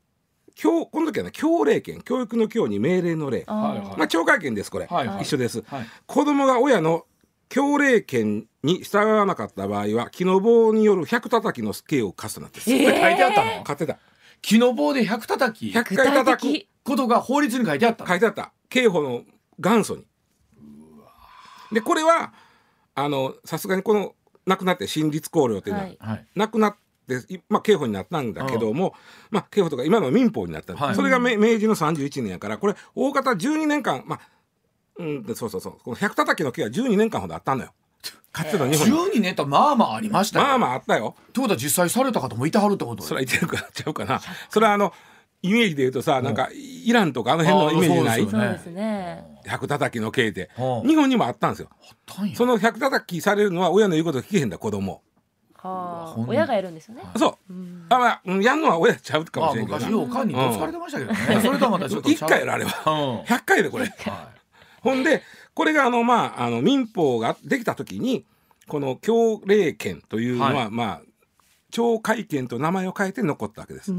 [0.57, 3.45] 教この時はね教令権教育の教に命令の令。
[3.47, 3.87] あはいはい。
[3.87, 5.23] まあ懲戒権ですこれ、はいはい。
[5.23, 5.87] 一緒です、はい。
[6.07, 7.05] 子供が親の
[7.49, 13.65] 教令権に従わなかった場合は木の棒による百叩きの刑を課すとなってるそれ書いてあったの？
[13.65, 13.99] 買ってた。
[14.43, 18.11] 木の棒で100叩き？100具体回叩く的ことが法律に書いてあったの？
[18.11, 18.53] 書いてあった。
[18.69, 19.23] 刑法の
[19.59, 20.05] 元祖に。
[21.73, 22.33] でこれは
[22.95, 24.15] あのさすがにこの
[24.47, 25.99] 亡くなって新立公領っていうのは、はい。
[26.01, 26.27] はい。
[26.35, 28.95] なくなって、いまあ、刑法になったんだけども、
[29.31, 30.95] まあ、刑法とか今のは民法になった、はい。
[30.95, 34.21] それが明明治の31年やからこれ大方12年間まあ
[34.99, 35.73] うんでそうそうそう。
[35.83, 37.73] この百叩きの刑は12年間ほどあったのよ。
[38.31, 40.45] かつての日本に、12年とまあまあありましたよ。
[40.45, 41.17] まあまああったよ。
[41.31, 44.21] ってことは実際された方もいてはるってことそれは言ってるからちゃうかな。
[44.51, 44.93] それはあの
[45.43, 48.29] イメージで言うとさなんかイランとかあの辺のイメージない？
[48.29, 49.25] そうですね。
[49.47, 51.69] 百叩きの刑ってはあ日本にもあったんですよ。
[51.71, 52.37] あったんや。
[52.37, 55.03] その百叩きされるのは親の言うこと聞けへんだ子供。
[55.55, 56.25] はあ。
[56.29, 57.03] 親がやるんですよね。
[57.17, 57.53] そう。
[57.53, 57.87] うん。
[57.89, 59.87] あまあうんやんのは親ちゃうかもあしれんけどな。
[59.87, 63.35] 昔ようかんにどつかれてましたけどね、それとはまたちょっと一回やろあれはうん。
[63.35, 63.87] 100回でこれ。
[63.87, 64.29] は
[64.89, 65.23] ほんで
[65.55, 68.25] これがあのまああの民法ができた時に
[68.67, 71.03] この教令権というのは、はいまあ
[71.71, 73.93] 懲戒権と名前を変えて残ったわけです。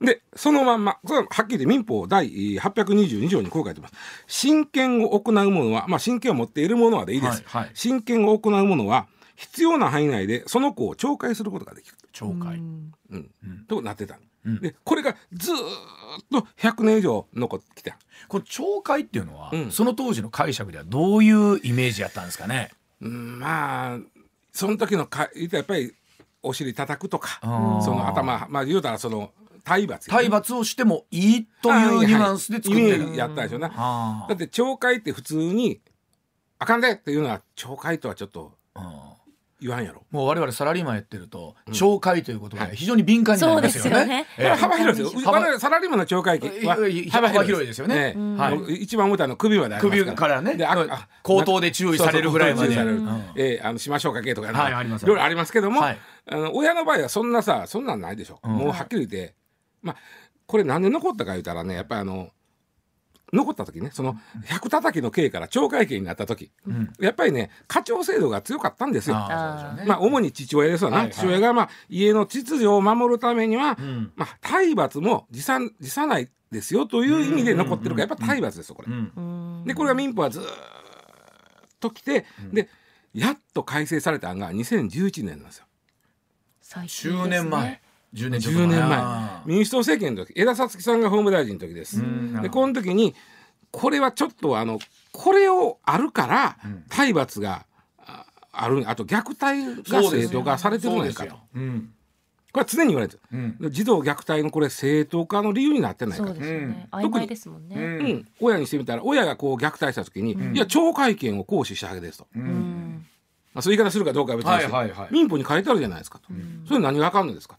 [0.00, 3.94] でそのまんまそれははっきり言って民法第822条にこう書いてます。
[4.26, 7.42] 親権を行う者はまあ親権を持っている者はでいいです。
[7.46, 11.96] はいはい親権を行う者は必要な範囲内でその子を懲戒することができる。
[12.12, 14.18] 懲戒、うんうんうんとなってた。
[14.44, 14.60] うん。
[14.60, 15.58] でこれがずーっ
[16.30, 17.98] と100年以上残ってきた。
[18.28, 19.70] これ懲戒っていうのは、うん。
[19.70, 22.70] その当時の解釈ではどういうイメージやったんですかね？
[23.00, 23.98] うんまあ
[24.52, 25.94] その時のかやっぱり
[26.42, 27.40] お尻叩くとか
[27.82, 29.32] その頭まあ言うたらその
[29.64, 30.22] 体罰やね。
[30.22, 35.80] 体罰をしてもいいというニュアンスで作ってる、やったでしょうねあだって懲戒って普通に
[36.58, 39.13] あかんでっていうのは懲戒とはちょっとあうん
[39.60, 40.02] 言わんやろ。
[40.10, 41.74] もう我々サラリーマンやってると、うん。
[41.74, 43.90] 懲戒という言葉で非常に敏感になりますよね。
[43.90, 44.26] そうですよね。
[44.38, 44.48] ええ。
[44.50, 45.20] 幅広いですよ。
[45.22, 46.76] 幅我々サラリーマンの懲戒期は
[47.10, 47.80] 幅広いです。
[47.80, 48.16] よね。
[48.68, 50.56] 一番重たいの首まで首からね。
[50.56, 52.76] でああ口頭で注意されるぐらいまで。
[53.36, 55.04] ええあのしましょうかけとかいあります。
[55.04, 55.98] いろいろありますけども、はい。
[56.26, 58.52] あの親の場合はそんなさそんなんないでしょ、うん。
[58.52, 59.34] もうはっきり言って。
[59.82, 59.96] まあ
[60.46, 62.28] これなんで残ったか言うたらねやっぱりあの
[63.34, 66.50] 残った時ねその百叩きの刑から懲戒刑になった時。
[66.66, 66.92] うん。
[67.00, 69.16] やっぱりね課長制度が強かったんですよ。
[69.16, 70.90] あまあ主に父親ですわ。
[70.90, 71.14] な、はいはい。
[71.14, 74.12] 父親がまあ家の秩序を守るためには、うん。
[74.16, 78.88] まあ体罰も辞さ辞さないですよという意味で残ってるからやっぱ体罰ですよこれ。
[78.88, 79.12] うん。
[79.14, 79.20] う
[79.62, 79.64] ん。
[79.66, 80.46] でこれが民法はずーっ
[81.80, 82.54] と来て、うん。
[82.54, 82.68] で
[83.12, 85.66] やっと改正されたのが2011年なんですよ。
[86.60, 87.22] 最近ですね。
[87.24, 87.83] 10年前
[88.14, 89.02] 10年ちょっと10年前。
[89.44, 92.00] 民主党政権の時江田さつきさんが法務大臣の時です。
[92.00, 93.14] うんでこの時に
[93.70, 94.78] これはちょっとあの
[95.12, 97.66] これをあるからうん体罰が
[97.98, 101.40] ああるあと虐待が正当化されてるんですよ。
[101.54, 101.90] うん。
[102.52, 103.56] これは常に言われてうん。
[103.58, 106.34] る児童虐待のこれ正当化の理由になってないかと。
[106.34, 107.00] そうですよね、うん。
[107.00, 108.06] 曖昧ですもんね、ううん。
[108.12, 110.56] ん、親にしてみたら親がこう虐待した時に、うん。
[110.56, 112.46] いや懲戒権を行使したわけですと、ううん。
[112.46, 113.06] ん
[113.54, 115.08] まあ、そういう言い方するかどうかは別にして、はいはいはい。
[115.12, 116.64] 民法に書いてあるじゃないですかと、ん。
[116.68, 117.56] それ何があかんのですか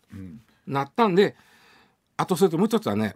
[0.67, 1.35] なったんで
[2.17, 3.15] あとそれともう一つはね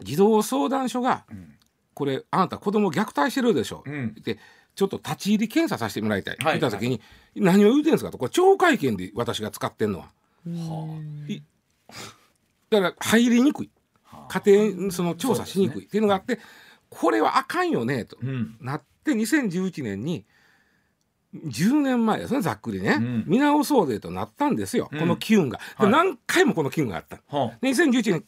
[0.00, 1.54] 児童相談所がうん。
[1.92, 4.14] これあなた子供を虐待してるでしょ、うん。
[4.14, 4.38] で
[4.74, 7.02] ちょっと立ち入り検査させてもらいたい、はい見た時に、
[7.36, 8.16] 何を言うてんですかと。
[8.16, 10.08] これ懲戒権で私が使ってんのは。
[12.70, 13.70] だから入りにくい。
[14.28, 14.42] 家
[14.78, 15.84] 庭その調査しにくい。
[15.84, 16.38] っていうのがあって、
[16.88, 18.56] これはあかんよねとうん。
[18.60, 20.24] なって2011年に
[21.34, 23.24] 10年前ですねざっくりね、うん。
[23.26, 24.98] 見直そうぜとなったんですよ、うん。
[24.98, 25.92] この機運が、ではい。
[25.92, 27.20] 何回もこの機運があった。
[27.28, 28.24] は2011年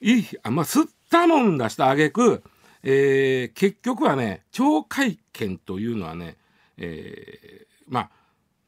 [0.00, 2.42] いいあまあ吸ったもん出した挙句、
[2.82, 6.36] えー結局はね懲戒権というのはね、
[6.78, 8.10] えーまあ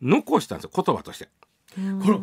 [0.01, 1.29] 残したんですよ言葉として。
[1.77, 2.21] この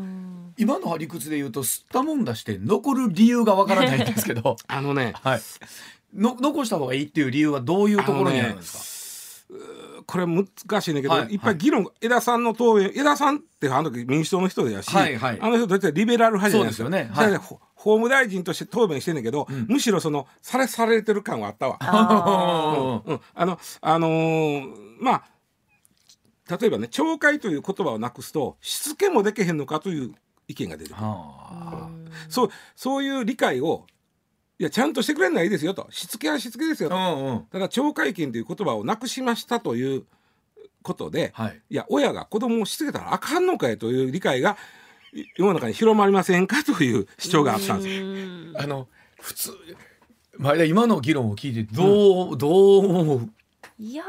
[0.58, 4.56] 今の理屈で言うと吸ったもんだして残る理由がわからないんですけど。
[4.67, 5.41] あのねはい。
[6.15, 8.95] の残した方がいいっていう理由はどういうところにあるんです
[10.06, 10.46] これ難
[10.82, 15.40] しいねんけど、はいい、っぱい議論、江田さんの答弁江田さんってあの時民主党の人やし、はいはい。
[15.40, 16.90] あの人どっちかリベラル派じゃないですか。
[16.90, 17.16] そうですよね。
[17.16, 17.32] はい。
[17.32, 19.66] だからほ法務大臣として答弁してんねんけど、うん。
[19.70, 21.78] むしろそのされされてる感はあったわ。
[21.82, 25.24] あうん、あのあのーまあ
[26.60, 30.14] 例えばね懲戒という言葉をなくすとしつけもできへんのかという
[30.48, 31.02] 意見が出てくる。
[32.30, 33.86] そうそういう理解を
[34.58, 35.88] いやちゃんとしてくれないいですよと。
[35.89, 37.46] しつけはしつけですよと、あうんうん。
[37.52, 40.06] ただ懲戒権という言葉をなくしましたという
[40.82, 41.62] ことで、はい。
[41.70, 44.58] いや親が子供をしつけたらあかんのかいという理解が
[45.13, 47.89] い世の中に広まりませんかという主張があったんで
[48.54, 48.63] す。
[48.63, 48.88] あの
[49.20, 49.52] 普通
[50.38, 53.30] 前田今の議論を聞いてどう、どう思う？
[53.78, 54.04] いや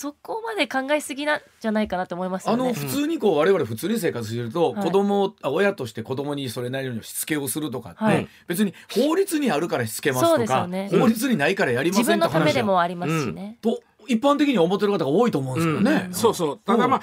[0.00, 2.62] そこまで考えすぎなんじゃないかなと思いますよね。
[2.64, 4.82] あの普通にこう我々普通に生活してると、はい。
[4.82, 8.26] 子供あ親として子供にそれなりのしつけをするとかって、はい。
[8.46, 11.04] 別に法律にあるからしつけますそうとか、ですよね。
[11.04, 16.06] 法律にないからやりま自せんと分のためで話はもありますしね、と一般的に思ってる方が多いと思うんですけどね。
[16.06, 16.14] うん。
[16.14, 16.60] そうそう。
[16.64, 17.00] ただまあ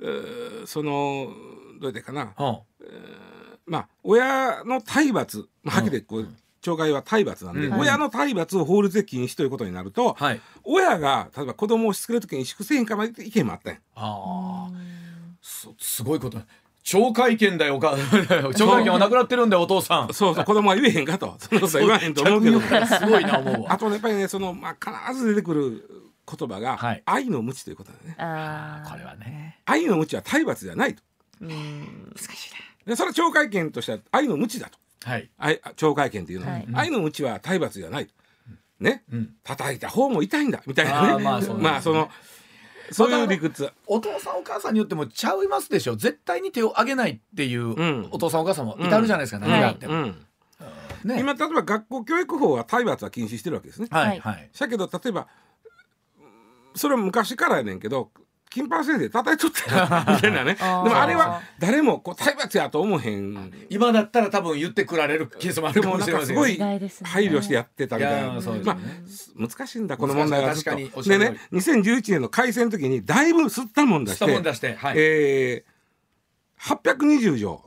[0.00, 1.28] うん、えーその
[1.80, 2.34] どうやってかな。
[2.36, 2.60] は
[3.64, 6.28] まあ親の体罰まあはっきり言ってこう
[6.64, 7.78] 懲戒は体罰なんで、うん。
[7.78, 10.40] 親の体罰を法律で禁止ということになると、あはい。
[10.64, 14.70] 親が例えば子供をしつける時に萎縮せへんかまで意見もあったんやああ、
[15.42, 16.38] すすごいこと。
[16.82, 20.14] 懲戒権だよおか 懲戒権はなくなってるんだよお父さん。
[20.14, 21.36] そうそう子供は言えへんかと。
[21.40, 22.60] そんなことは言わへんと思うけど。
[22.60, 23.72] すごいな思うわ。
[23.72, 27.02] あとねやっぱりねその、まあ、必ず出てくる言葉が、はい。
[27.04, 28.14] 愛の無知ということだね。
[28.18, 28.90] あー。
[28.90, 29.60] これはね。
[29.66, 31.02] 愛の無知は体罰じゃないと。
[31.40, 32.12] うん。
[32.86, 35.30] でそれは懲戒権としては愛の無知だとはい。
[35.38, 36.46] 愛懲戒権っていうの。
[36.46, 38.12] は、はい愛の無知は体罰じゃないと。
[38.80, 39.04] ね。
[39.12, 39.34] うん。
[39.44, 40.62] 叩いた方も痛いんだ。
[40.66, 41.22] みたいなね。
[41.22, 41.62] まあそね。
[41.62, 42.08] まあその
[42.90, 43.70] そういう理屈。
[43.86, 45.96] お父さんお母さんによってもちゃいますでしょ。
[45.96, 48.08] 絶対に手を挙げないっていううん。
[48.10, 49.42] お父さんお母さんもいたるじゃないですか、ん。
[49.42, 50.26] 何があっても、うん。
[51.04, 51.20] ね。
[51.20, 53.88] 今例えば学校教育法は体罰は禁止してるわけですね。
[53.90, 54.20] はい。
[54.20, 54.50] はい。
[54.58, 55.28] だけど例えば
[56.74, 58.10] それは昔からやねんけど
[58.54, 59.82] 金八先生叩いとったよ
[60.14, 60.54] みたいなね。
[60.54, 63.52] でもあれは誰もこう体罰やと思えへん。
[63.68, 68.32] 今だったら多分言ってくられるケースもあるかもしれませんすごい配慮してやってたみたいな。
[68.32, 68.40] ね。
[68.62, 68.76] まあ
[69.36, 70.54] 難しいんだこの問題は。
[70.54, 77.60] ずっとでね2011年の改正の時にだいぶ吸ったもんだししたもんて出してはい、えー、820条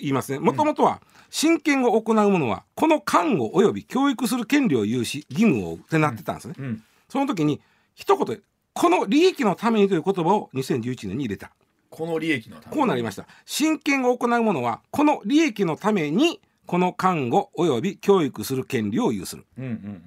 [0.00, 0.38] 言いますね。
[0.38, 6.84] もともとは親権を行う者はこの看護及び教育する権利を有し義務をってなってたんですね、うん。
[7.08, 7.60] その時に
[7.96, 8.40] 一言で
[8.78, 11.50] この利益のためにという言葉を2011年に入れた。
[11.90, 13.26] この利益のためこうなりました。
[13.44, 19.46] 親権を行う者はこの利益のためにこの看護及び教育する権利を有する。
[19.58, 20.02] うんうんうん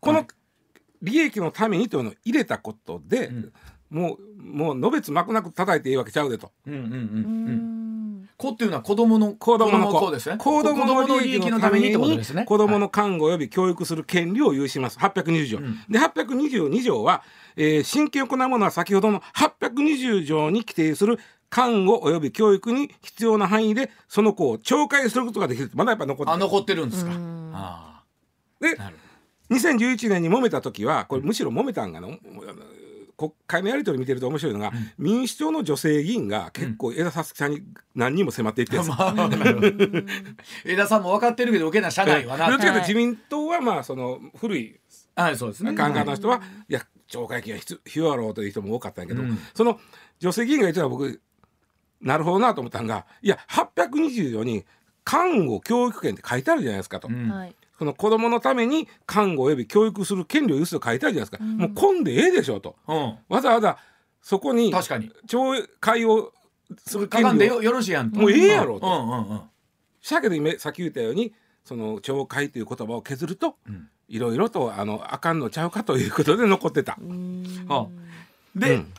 [0.00, 0.26] このはい
[1.02, 3.52] 利益のためにというのを入れたことで、うん
[3.90, 6.50] もうもうのべつ幕なく叩いていいわけちゃうでと。
[6.66, 6.94] うんうんうんうん。
[6.94, 7.80] ううんん
[8.40, 10.10] 子っていうのは子供の子供の子子。
[10.10, 10.38] ですね。
[10.38, 12.44] 子供の利益のためにってことですね。
[12.46, 14.98] 子供の看護及び教育する権利を有します。
[14.98, 15.78] 820条、うん。
[15.90, 17.22] で822条は、
[17.56, 21.18] えー、親権を行う者は先ほどの820条に規定する
[21.50, 25.70] 看護及び教育に必要な範囲でその子を懲戒することができる。
[25.74, 26.34] まだやっぱ残ってる。
[26.34, 27.10] あ残ってるんですか。
[28.60, 28.96] であなる
[29.50, 32.16] 2011年に揉めた時はこれむしろ揉めたんがの
[33.20, 37.62] 国会のやり取り見てると面白いのが、民主党の女性議員が結構枝咲さんに
[37.94, 38.86] 何人も迫っていってるん
[40.06, 40.24] です
[40.64, 42.48] 江田 さんも分かってるけど受けな社内はな。
[42.48, 44.80] どっちかというと自民党はまあその古い
[45.14, 45.74] はいそうですね。
[45.74, 49.38] 考えの人は、いや懲戒金は必必要やろうという人も多かったんやけど、うん。
[49.52, 49.78] その
[50.18, 51.20] 女性議員が言ってたのは僕
[52.00, 54.64] なるほどなと思ったんがいや824に
[55.04, 57.28] 看護教育権って書いてあるじゃないですかと、うん。
[57.28, 62.76] はいその子供のために看護及び教育する権利を有すと書いてあるじゃないですか、もう混んでええでしょと。
[62.86, 63.16] うん。
[63.30, 63.78] わざわざ
[64.20, 65.10] そこに確かに。
[65.26, 66.30] 懲戒を
[66.86, 68.20] するかかんで権利をよよろしいやんと。
[68.20, 68.86] もうええやろと。
[68.86, 69.40] うんうんうん。
[70.02, 71.32] しゃけど今さっき言ったように
[71.64, 73.56] その懲戒という言葉を削ると、
[74.08, 76.98] いろいろとあのあかんのちゃうかということで残ってた。
[77.70, 77.86] あ。
[78.54, 78.92] で、うん。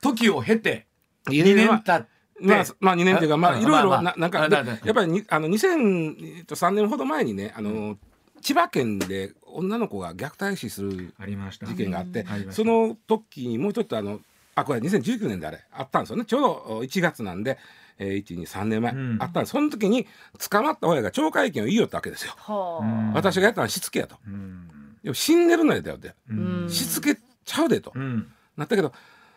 [0.00, 0.86] 時を経て
[1.26, 2.10] 2 2年経って。
[2.40, 7.98] まあ、まあ2年というかまああいろいろななんかやっぱりにあの2003年ほど前にねあの
[8.42, 11.66] 千葉県で女の子が虐待死するありました。
[11.66, 14.20] 事件があってその時にもうちょっとあの
[14.54, 16.24] あこれ2019年であれあったんですよね。
[16.24, 17.58] ちょうど1月なんで、
[17.98, 19.16] えー、123年前、うん。
[19.20, 19.52] あったんです。
[19.52, 20.06] その時に
[20.50, 22.34] 捕まった親が懲戒権を言いよったわけですよ。
[22.36, 24.16] は私がやったのはしつけやと。
[24.26, 24.68] うん。
[25.02, 26.34] でも死んでるのやだよって、う
[26.66, 26.68] ん。
[26.68, 28.30] しつけちゃうでと、うん。
[28.56, 28.92] なったけど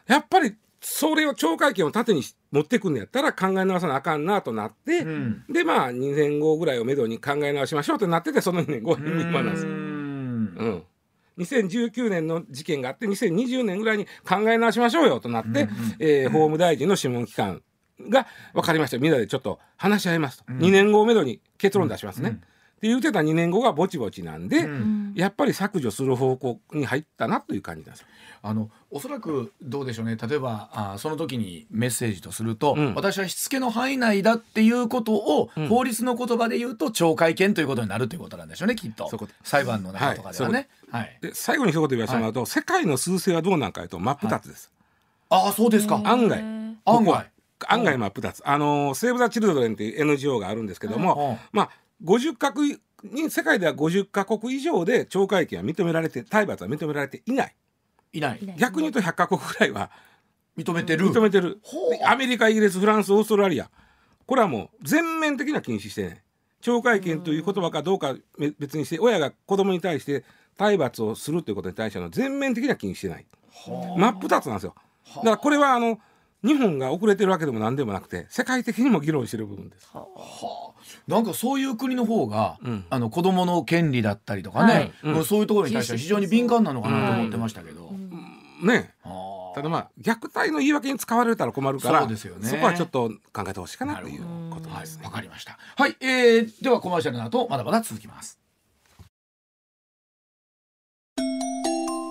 [0.08, 0.56] やっぱり
[0.88, 5.44] それを懲戒権を縦にし持ってくんのやったら考え直さなあかんなとなって、うん。
[5.50, 9.66] でまあ2年後ぐらいをめどに考え直しましょうってなっててその2年後に今なんです。
[9.66, 9.70] う。
[9.70, 9.74] ん。
[9.74, 10.84] うん。
[11.40, 15.68] 2019年の事件があって2020年ぐらいに考え直しましょうよとなって、
[15.98, 17.64] えー法務大臣の諮問機関
[18.00, 19.00] が分かりました。
[19.00, 22.40] みんなでちょっと話し合いますと、2年後をめどに結論出しますね、
[22.76, 25.14] って言ってた2年後がぼちぼちなんで、ん。
[25.16, 28.08] やっぱり削除する方向に入ったなという感じなんですよ。
[28.42, 30.18] あのおそらくどうでしょうね。
[30.18, 32.94] 例えばあその時にメッセージとすると、うん。
[32.94, 35.68] 私はしつけの範囲内だっていうことを、ん。
[35.68, 39.10] 法律の言葉で言うと懲戒権ということになるということなんでしょうねきっと。
[39.10, 39.34] そういうこと。
[39.44, 40.68] 裁判の中とかではね。
[40.92, 41.18] はい。
[41.22, 44.72] で最後に一言言わせてもらうと、世界の数勢はどうなんかというと真っ二つです。
[45.30, 46.02] ああそうですか。
[46.04, 46.40] 案外。
[46.42, 47.32] 案ここは外。
[47.68, 48.44] 案外真っ二つ。
[48.46, 51.70] あのセーブ・ザ・チルドレンっていう NGO があるんですけども、まあ
[52.06, 57.56] 50カ国に世界では50カ国以上で懲戒権は認められて体罰は認められていない。
[58.14, 58.40] いない。
[58.42, 58.58] いない。
[58.58, 59.92] 逆に言うと100カ国ぐらいは
[60.58, 61.10] 認めてる。
[61.10, 61.60] 認めてる。
[62.06, 63.70] アメリカイギリスフランスオーストラリア。
[64.26, 66.24] これはもう全面的な禁止してね
[66.62, 70.24] 懲戒権という言葉かどうかめ別にして親が子供に対して
[70.58, 73.26] 体罰をするということに対しての全面的な禁止してない。
[73.98, 74.76] 真っ二つなんですよ。
[75.18, 76.00] だからこれはあの
[76.46, 79.90] 日本が遅れてるわけでも何でもなくて世界的にも議論してる部分です。
[81.08, 82.86] なんかそういう国の方が、うん。
[82.90, 85.26] あの子供の権利だったりとかね、はい。
[85.26, 87.92] そういうところに対しては非常に敏感なのかなと思ってましたけど。
[88.64, 92.58] ねあーただまあ虐待の言い訳に使われたら困るからそうですよね。
[92.58, 95.06] こはちょっと考えてほしいかなということですね。
[95.06, 95.58] わかりました。
[95.78, 98.40] はい、えー、ではコマーシャルの後まだまだ続きます。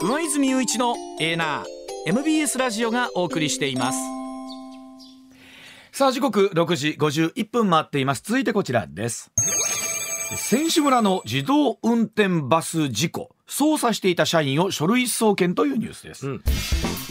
[0.07, 4.24] 上泉雄一のエーナー MBS ラジオがお送りしています
[5.97, 8.23] さあ時刻6時51分回っています。
[8.25, 9.31] 続いてこちらです。
[10.35, 16.43] 選手村の自動運転バス事故操作していた社員を書類送検というニュースです、うん。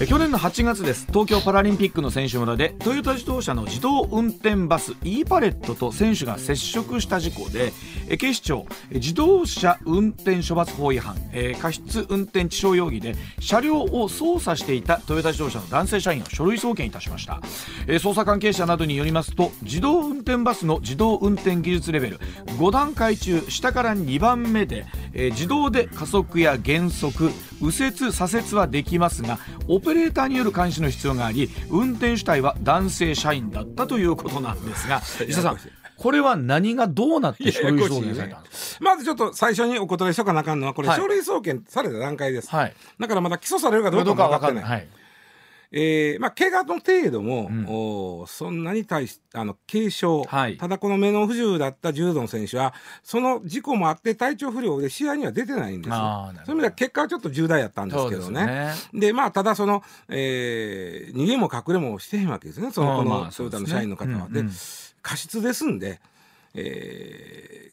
[0.07, 1.05] 去年の8月です。
[1.07, 7.71] 東京パラリンピックの選手村でトヨタ自動車の自動運転バス e パレットと選手が接触した事故で
[8.17, 17.39] 警視庁自動車運転処罰法違反えー過失運転致傷容疑で車両を操作していたトヨタ自動車の男性社員を書類送検いたしました。
[17.87, 22.19] えー捜査関係者などによりますと自動運転バスの自動運転技術レベル
[22.57, 35.57] 5段階中下から2番目で、えー自動で加速や減速右折左折はできますがオペレーターによる監視の必要があり運転主体は男性社員だったということなんですが 石田さん
[35.95, 40.97] これは何がどうなって書類送検されたんですまずちょっと最初にお答えしとかなあかんのはこれはい。
[40.97, 42.73] 書類送検された段階です、かはい。
[42.99, 44.63] だからまだ起訴されるかどうかも分かってない。
[44.63, 44.87] はい
[45.75, 48.27] えーまあ怪我の程度も、うん。
[48.27, 50.57] そんなに対しあの軽傷、はい。
[50.57, 55.95] ただこの目の不自由だった柔道の選手はその事故もあって体調不良で試合には出てないんですよ。
[55.95, 56.45] あーなるほど。
[56.45, 58.45] そういう意味では結果はちょっと重大やったんですけどね。
[58.45, 64.29] ですでまあただその、えー逃げも隠れもしてへんわけですねそのこのトヨタの社員の方は。
[64.29, 64.43] で
[65.01, 65.99] 過失ですんで、
[66.53, 67.72] えー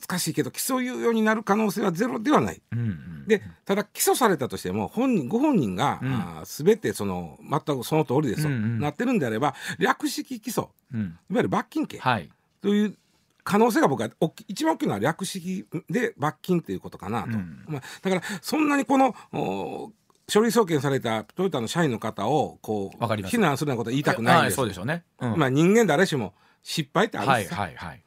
[0.00, 2.62] 難しいけど起訴猶予になる可能性はゼロではない。
[2.72, 6.12] うんうんでただ起訴されたとしても本人ご本人が、うん。
[6.12, 8.80] あー全てその全くその通りですと、うんうん。
[8.80, 11.00] なってるんであれば略式起訴うん。
[11.00, 12.28] いわゆる罰金刑はい。
[12.60, 12.96] という
[13.42, 14.10] 可能性が僕は
[14.48, 17.64] 一番大きいのは略式で罰金ということかなと、うん。
[17.66, 19.92] まあ、だからそんなにこのお
[20.28, 25.38] 書類送検されたトヨタの社員の方をこう非難するようなことは言いたくないんはです、そうでしょうね、うん。
[25.38, 28.03] まあ、人間誰しも失敗ってあるんはいですよ、はいはい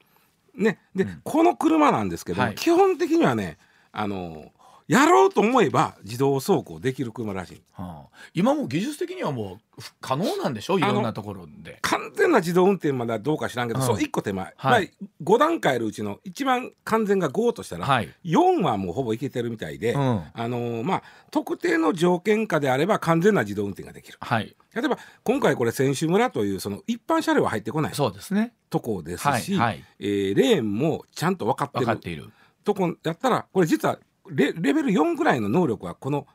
[0.58, 1.22] ね、で、うん。
[1.24, 2.56] この車なんですけど、はい。
[2.56, 3.58] 基本的にはね
[3.92, 4.52] あの
[4.88, 7.62] やろうと思えば自動走行できる車らしい。
[7.74, 10.80] はあ、今も技術的にはもう不可能なんでしょ？
[10.80, 11.80] いろんなところで。
[11.82, 13.86] 完全な自動運転まではどうか知らんけど、うん。
[13.86, 14.92] そう1個手前、はい。
[15.02, 18.14] まあ、5段階あるうちの一番完全が5としたら、はい。
[18.24, 20.24] 4はもうほぼいけてるみたいで、うん。
[20.34, 24.18] あのーまあ、特定の条件下であれば完全な自動運転ができる。
[24.22, 28.54] はい、例えば今回これ選手村というその一般車両は入ってこないそうですね。
[28.70, 29.84] とこですし、はいはい。
[30.00, 32.30] えーレーンもちゃんと分かってる。
[32.64, 33.98] とこやったらこれ実は
[34.30, 36.28] レレベル4ぐらいの能力はこの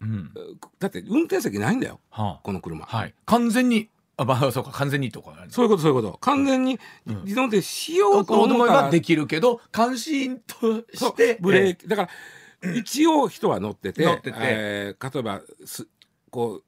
[0.00, 0.32] うん。
[0.78, 2.00] だって運転席ないんだよ。
[2.10, 3.14] はこの車、あはい。
[3.26, 6.18] 完全にあまあそうか完全にとかそういうことそういうこと。
[6.18, 7.22] 完全にうん。
[7.24, 11.88] 自動運転しようと思え思ったらばできるけど監視員として ブレーキ。
[11.88, 12.08] だか
[12.62, 14.38] ら一応人は乗ってて乗ってて。
[14.40, 15.86] えー例えばす
[16.30, 16.62] こ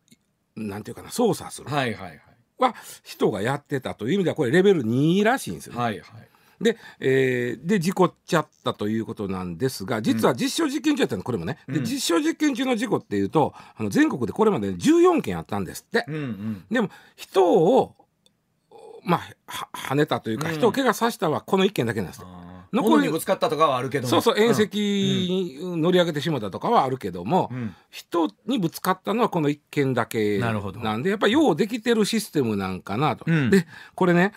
[0.57, 1.69] うなんていうかな操作する。
[1.71, 2.21] はいはいはい。
[2.59, 5.79] は人がやってたという意味ではこれレベル2らしいんですよね。
[5.81, 6.29] はいはい
[6.63, 11.85] で,、えーで事故っちゃったということなんですが実は実証実験中やったのこれもね、でうん。
[11.85, 16.05] 実証実験中の事故っていうとあの全国でこれまで14件あったんですって。
[16.09, 16.65] うんうん。
[16.71, 17.95] でも人を
[19.05, 20.55] まあは跳ねたというか、うん。
[20.55, 22.19] 人を怪我させたのはこの1件だけなんです。
[22.19, 22.27] って。
[22.31, 22.43] あー。
[22.73, 24.09] 残り物にぶつかったとかはあるけども。
[24.09, 27.75] そうそう縁石乗り上げてしまったとかはあるけども、うん。
[27.91, 30.81] 人にぶつかったのはこの1件だけなるほど。
[30.81, 33.25] なんでやっぱりようできてるシステムなんかなと。
[33.29, 33.51] うん。
[33.51, 34.33] でこれね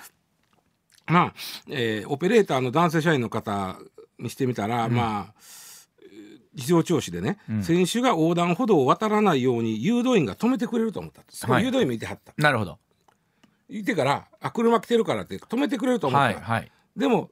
[1.07, 1.33] まあ、
[1.69, 3.77] えーオペレーターの男性社員の方
[4.19, 4.93] にしてみたら、うん。
[4.95, 5.33] まあ
[6.01, 7.63] えー事情聴取でね、うん。
[7.63, 11.63] 選手が横断歩道を渡らないように誘導員が止めてくれると思ったはい。
[11.65, 12.33] 誘導員もいてはった。
[12.37, 12.79] なるほど。
[13.67, 16.71] いてからあ車来てるからって止めてくれると思った、はいはい。
[16.95, 17.29] でも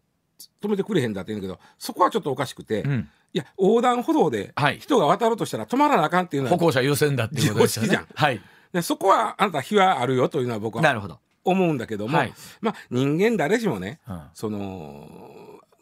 [0.61, 3.09] 止めてくれへんだって言うんだけどそこはちょっとおかしくて、いうん。
[3.31, 4.79] や横断歩道ではい。
[4.79, 7.87] 人が渡ろうとしたら止まらなあかんっていうのは、歩行者優先だっていうことですよね。
[7.89, 8.07] 常識じゃん。
[8.13, 8.41] はい。
[8.73, 12.33] でそこはあなた非はあるよというのは僕はなるほど思うんだけども、はい。
[12.61, 14.21] まあ人間誰しもねうん。
[14.33, 15.09] その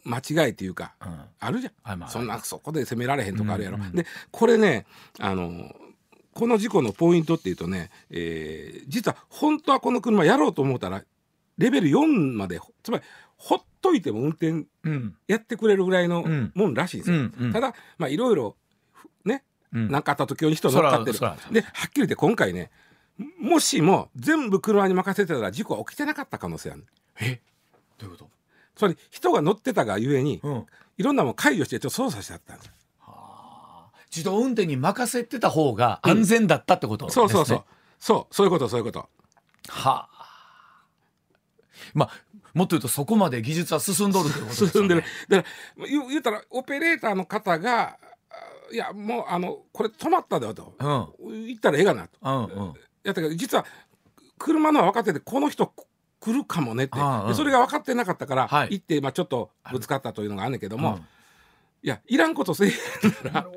[0.03, 1.19] 間違いっていうかうん。
[1.39, 2.09] あるじゃん、はいまあ。
[2.09, 4.85] そんなそこで責められへんとかあるやろ、うんうんでこれね
[5.19, 5.75] あの
[6.33, 11.03] この事故のポイントっていうとね、えー実は本当はこの車やろうと思ったら
[11.57, 13.03] レベル4までつまり
[13.37, 15.15] ほっといても運転うん。
[15.27, 16.51] やってくれるぐらいのうん。
[16.55, 17.53] もんらしいんですよ、うんうん。
[17.53, 18.55] ただまあいろいろ
[19.25, 19.43] ね
[19.73, 19.91] うん。
[19.91, 21.19] 何かあった時に人乗っかってる。
[21.19, 21.61] ではっきり
[21.95, 22.71] 言って今回ね
[23.39, 26.85] もしも全部車に任せてたら事故は起きてなかった可能性ある。
[27.19, 27.41] え？
[27.97, 28.29] どういうこ
[28.75, 30.65] つまり人が乗ってたがゆえにとうん。
[30.97, 32.71] いろんなもん解除してちょっと操作しちゃったんです。
[34.13, 37.27] 自動運転に任せてた方が安全だったってことですね。
[37.27, 37.63] そうそうそう。
[37.99, 38.35] そう。
[38.35, 38.99] そういうことそういうこと。
[39.69, 40.85] はあ。
[41.93, 42.11] まあ
[42.53, 44.73] もっと言うとそこまで技術は進んどるってことですよね。
[44.73, 45.03] 進んでる。
[45.29, 47.97] だから言う言うたらオペレーターの方があ
[48.73, 50.75] いやもうあのこれ止まっただよと。
[51.19, 51.45] うん。
[51.45, 52.19] 言ったらええがなと。
[52.21, 52.73] うんうん
[53.03, 53.65] やったけど実は
[54.37, 55.71] 車のは分かっててこの人
[56.19, 56.99] 来るかもねって。
[56.99, 57.27] ああうん。
[57.29, 58.69] でそれが分かってなかったから、はい。
[58.71, 60.97] 行って、まあ、ちょっとぶつかったというのがあんねんけども、うん。
[61.83, 63.47] いやいらんことせえへんなら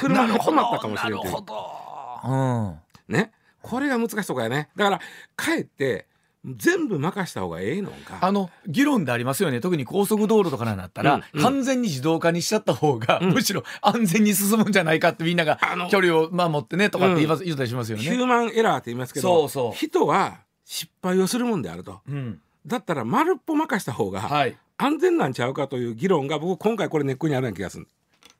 [0.00, 1.18] 車が止まったかもしれん。
[1.18, 2.78] っていうなるほど。
[3.08, 3.14] うん。
[3.14, 3.32] ね。
[3.62, 4.68] これが難しいとこやね。
[4.76, 5.00] だから
[5.36, 6.06] かえって
[6.44, 8.18] 全部任した方がええのか。
[8.20, 9.60] あの議論でありますよね。
[9.60, 11.42] 特に高速道路とかになったら、うんうん。
[11.42, 13.32] 完全に自動化にしちゃった方が、うん。
[13.32, 18.16] むしろ安全に進むんじゃないかってみんながあの距離を守ってねとかって言います、言ったりしますよヒね。
[18.16, 19.72] ューマンエラーって言いますけどそうそう。
[19.72, 22.00] 人は失敗をするもんであると。
[22.08, 24.56] うん、だったら丸っぽ任した方がはい。
[24.78, 27.86] 安全なんちゃうかという議論が僕今回これ根っこにあるような気がする。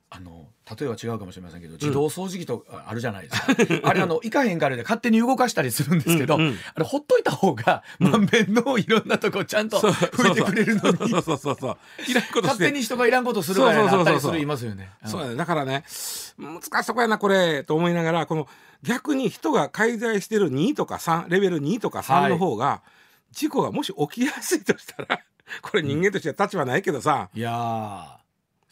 [0.09, 11.13] あの例えば違うかもしれませんけど自動掃除機とかあるじゃないですか、 あれあのいかへんからで勝手に動かしたりするんですけど、うんうんあれほっといた方がまんべんのいろんなとこちゃんと拭いてくれるのに。
[11.13, 13.89] 勝手てに人がいらんことするからそう。
[13.89, 13.89] そう。
[13.89, 14.91] そうそうなったりする言いますよね。
[15.05, 15.35] そうやね。
[15.35, 15.83] だからね
[16.37, 18.47] 難しいとこやなこれと思いながらこの
[18.83, 22.81] 逆に人が介在してる2とか3レベル2とか3の方が、
[23.31, 25.21] 事故がもし起きやすいとしたら
[25.61, 28.22] これ人間としては立場ないけどさ、いやー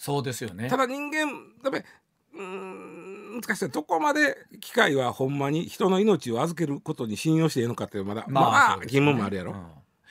[0.02, 0.68] そうですよね。
[0.68, 1.28] ただ人間
[1.64, 1.86] だめ
[2.34, 3.70] うーん難しい。
[3.70, 9.06] どこまで機械はほんまに人の命を預けることに信用していいのかっていうまだまあ、そうですよね。
[9.06, 9.54] 疑問もあるやろ、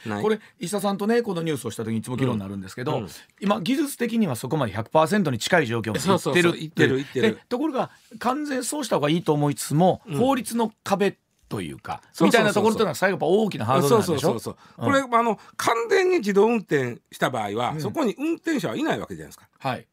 [0.06, 0.22] うん。
[0.22, 3.02] これ石田さんとねこのニュースをした時にいつも議論になるんですけど、うん。
[3.02, 3.08] うん
[3.40, 10.18] 今技術的にはそこまで100%に近い状況までいってるところが完全そうした方がいいと思いつつも、うん。
[10.18, 11.16] 法律の壁
[11.50, 14.14] というかみたいなところというのは最後やっぱ大きなハードルなんでしょ？
[14.14, 14.88] そうそうそうそう、う。
[14.88, 14.92] ん。
[15.02, 17.80] これあの完全に自動運転した場合は、うん。
[17.82, 19.48] そこに運転者はいないわけじゃないですか。
[19.58, 19.86] はい。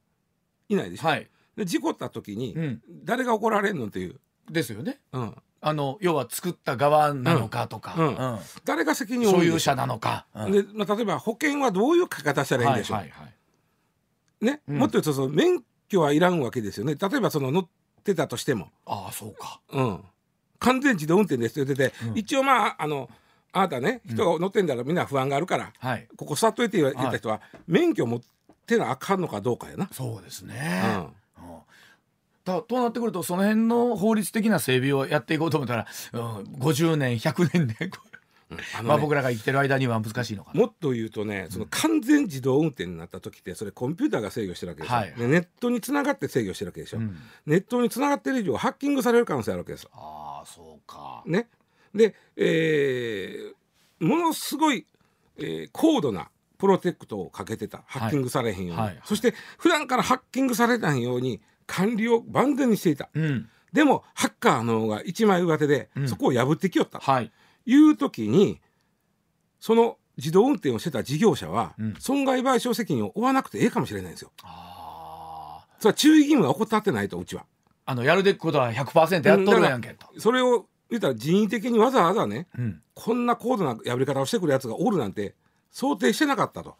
[0.70, 4.20] いないでしょ、はい、で事故った時に、うん、誰が怒られるのっていう、
[4.52, 5.00] ですよね。
[5.14, 8.08] うん、あの要は作った側なのかとか、うん。
[8.08, 8.40] うん。
[8.66, 10.52] 誰が責任を負う所有者なのか、うん。
[10.52, 12.96] で、まあ、例えば保険はどういう書き方したらいいんでしょ？
[12.96, 14.46] う、はいはいはい。
[14.46, 14.78] ね、うん。
[14.78, 16.96] もっと言うとその免許はいらんわけですよね。
[16.96, 17.68] 例えばその乗っ
[18.04, 19.62] てたとしても、ああそうか。
[19.72, 20.04] うん、
[20.60, 22.18] 完全自動運転ですって言ってて、うん。
[22.18, 23.10] 一応まああの
[23.52, 26.08] あなたね人が乗ってんだらみんな不安があるから、はい。
[26.16, 28.22] ここ座っといて言った人は、免許持っ
[28.66, 29.90] てなあかんのかどうかやな。
[29.92, 31.50] そうですね、うん。
[31.50, 31.60] うん。
[32.46, 36.22] だとなってくるとその辺の法律的な整備をやっていこうと思ったら、うん、
[36.60, 38.17] 50年100年で、こうん
[38.50, 40.60] あのねまあ、僕らが生きてる間には難しいのかな。
[40.62, 45.14] もっと言うとねその完全自動運転になった時ってそれコンピューターが制御してるわけでしょ、はい。
[45.18, 47.18] でネットにつながって制御してるわけでしょ、うん。
[47.46, 49.90] ネットにつながってる以上ハッキングされる可能性あるわけですよ。
[49.94, 51.24] ああそうか。
[51.26, 51.50] ね、
[51.94, 53.54] で、えー
[54.00, 54.86] ものすごい、
[55.38, 57.84] えー高度なプロテクトをかけてた。
[57.86, 58.88] ハッキングされへんように、はい。
[58.88, 59.00] はい。
[59.04, 63.50] そして普段からハッキングされないように管理を万全にしていた、うん。
[63.74, 66.08] でもハッカーの方が一枚上手で、うん。
[66.08, 67.00] そこを破ってきよった。
[67.00, 67.32] とはい
[67.68, 68.60] いう時に
[69.60, 71.96] その自動運転をしてた事業者は、うん。
[72.00, 74.32] 損害賠償責任を負わなくてええかもしれないんですよ。
[74.44, 75.82] あー。
[75.82, 77.46] それは注意義務が怠ってないとうちは。
[77.86, 85.36] あのやるべきことは100%やっとるやんけと、それを言ったら人為的にわざわざねうん、こんな高度な破り方をしてくるやつがおるなんて
[85.72, 86.76] 想定してなかったと。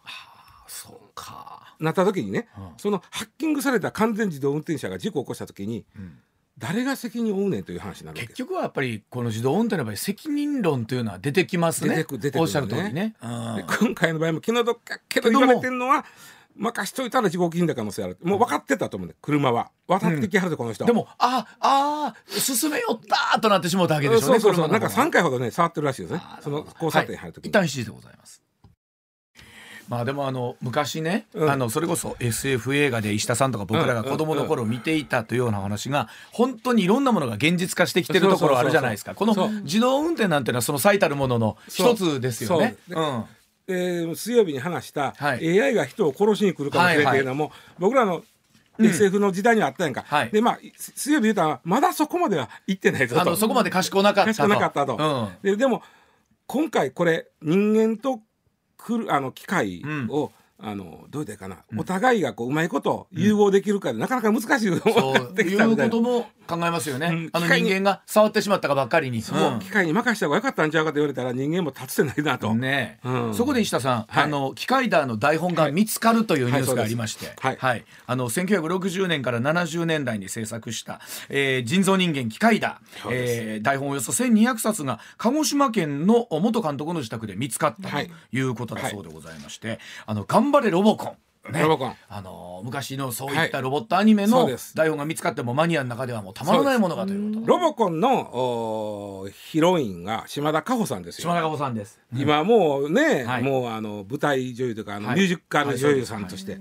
[0.68, 2.72] そうか、なった時にね、うん。
[2.78, 6.20] そのハッキングされた完全自動運転車が事故を起こした時にうん
[6.58, 11.90] 誰が責任を負うねんという話になる結局はやっぱりこの自動運転の場合責任論というのは出てきますね。
[11.90, 12.42] 出てく出てくるね。
[12.42, 13.56] おっしゃる通りね、うん。
[13.58, 16.06] で今回の場合も気の毒やけど言われてんのは
[16.56, 19.70] 任しといたら事故起きんだ可能性あるもう分かってたと思うん車は。
[19.88, 23.00] 渡ってきはるでこの人、でもああ進めよっ
[23.34, 24.72] たとなってしもうたわけでしょうねそうそうそう。
[24.72, 28.42] なんか車の方が3回ほどね触ってるらしいですねその交差点入る時に、一旦7時でございます
[29.88, 31.50] まあでもあの昔ね、うん。
[31.50, 39.16] あのそれこそ SF 映画で石田さんとか僕らが子供の頃見ていたというような話が本当にいろんなものが現実化してきてるところあるじゃないですか。
[39.16, 42.76] この自動運転なんていうのはその最たるものの一つですよね。
[42.90, 43.04] そう。
[43.04, 43.26] うん。
[43.70, 45.62] えー水曜日に話した、はい。
[45.62, 48.24] AI が人を殺しに来るかもしれんっていうのも、僕らの
[48.80, 50.30] SF の時代にはあったやんか、はい。
[50.30, 53.22] でまあ水曜日言うたらまだそこまでは行ってないぞと。
[53.22, 54.38] あのそこまで賢なかったと。
[54.38, 55.30] 賢なかったと。
[55.44, 55.52] うん。
[55.52, 55.82] ででも
[56.46, 58.22] 今回これ人間と
[58.78, 65.84] くるあの機械を、あのどういいかな、お互いがこううまいこと融合できるかで、なかなか難しいことそもなってういうきたいな。
[65.86, 67.08] ことも考えますよね。
[67.08, 67.30] うん。
[67.32, 69.22] あの人間が触ってしまったかばっかりに。
[69.22, 72.56] 機械に任した方が良かったんちゃうかと言われたら人間も立つてないなと。
[72.56, 73.00] ね。
[73.34, 74.24] そこで石田さん、はい。
[74.24, 77.58] あの機械ダーの台本が見つかるというニュースがありまして、はい。
[77.60, 77.86] はい。
[78.08, 83.34] あの1960年から70年代に制作した、えー人造人間機械ダー、そうです。
[83.42, 88.12] えー台本およそ1200冊が鹿児島県の元監督の自宅で見つかったとはい。
[88.32, 91.18] いうことだそうでございまして、あの頑張れロボコン。
[91.52, 91.96] ね、ロボコン。
[92.10, 97.48] あの昔のそういったはいロボットアニメの台本が見つかってもマニアの中ではもうたまらないものがということ。
[97.48, 101.30] ロボコンのおヒロインが島田佳穂さんですよ。
[101.30, 102.00] 島中穂さんです。
[102.14, 103.44] 今もうね、はい。
[103.44, 105.16] もうあの舞台女優というかあの、はい。
[105.16, 106.60] ミュージックカル女優さんとして、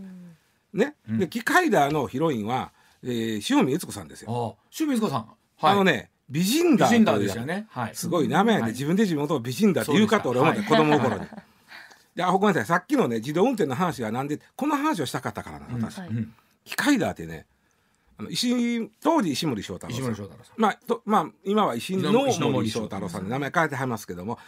[0.73, 2.73] ね、で機械ダーのヒロインは、
[3.03, 4.31] えー、塩見悦子さんですよ。
[4.31, 5.27] ああ、清水子さん。
[5.59, 7.67] はい、あのね美人だ美人だですよね。
[7.71, 7.95] はい。
[7.95, 8.73] すごいなめやで、はい。
[8.73, 11.27] 自分で自分のことを美人だって言うかと俺思って、そうで子供の頃に。
[12.17, 12.67] であごめんなさい。
[12.67, 16.09] さっきのね自動運転の話はなんでこの話をしたかったからな私、はい。
[16.09, 17.47] うん機械ダーってね
[18.19, 20.27] あの石当時石森章太郎さん。
[20.57, 23.25] まあとまあ、今は石森森章太郎さん。
[23.25, 24.39] で名前変えてはりますけども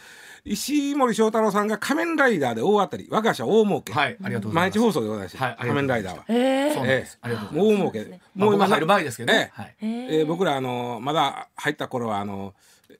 [0.43, 3.07] 石森章太郎さんが仮面ライダーで大当たり。
[3.09, 4.71] 我が社大儲け、はい、ありがとうございます。
[4.71, 6.25] 毎日放送でございます、はい仮面ライダーは。
[6.27, 7.19] えそうです。
[7.21, 7.99] ありがとうございもうます。
[7.99, 9.51] 大儲け、まあ、入る前ですけどね。
[9.53, 9.75] はい。
[9.81, 10.23] ええ。
[10.23, 10.25] ー。
[10.25, 12.53] 僕らあのまだ入った頃はあの
[12.89, 12.97] えー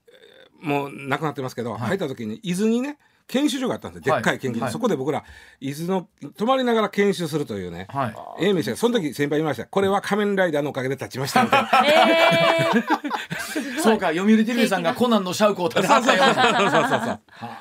[0.61, 2.97] もう亡くなってますけど、入った時に伊豆にね
[3.29, 4.71] 研修所があったんですよでっかい研究所、はい。
[4.71, 5.23] そこで僕ら
[5.61, 8.45] 伊豆の泊まりながら研修するというね、はい。
[8.45, 9.65] ええ店その時先輩言いました。
[9.65, 12.71] これは仮面ライダーのおかげで立ちましたみたいなえ
[13.81, 16.23] そうか、読売テレビさんがコナンのシャウクを助かったよ。
[16.23, 17.11] そうそうそうそ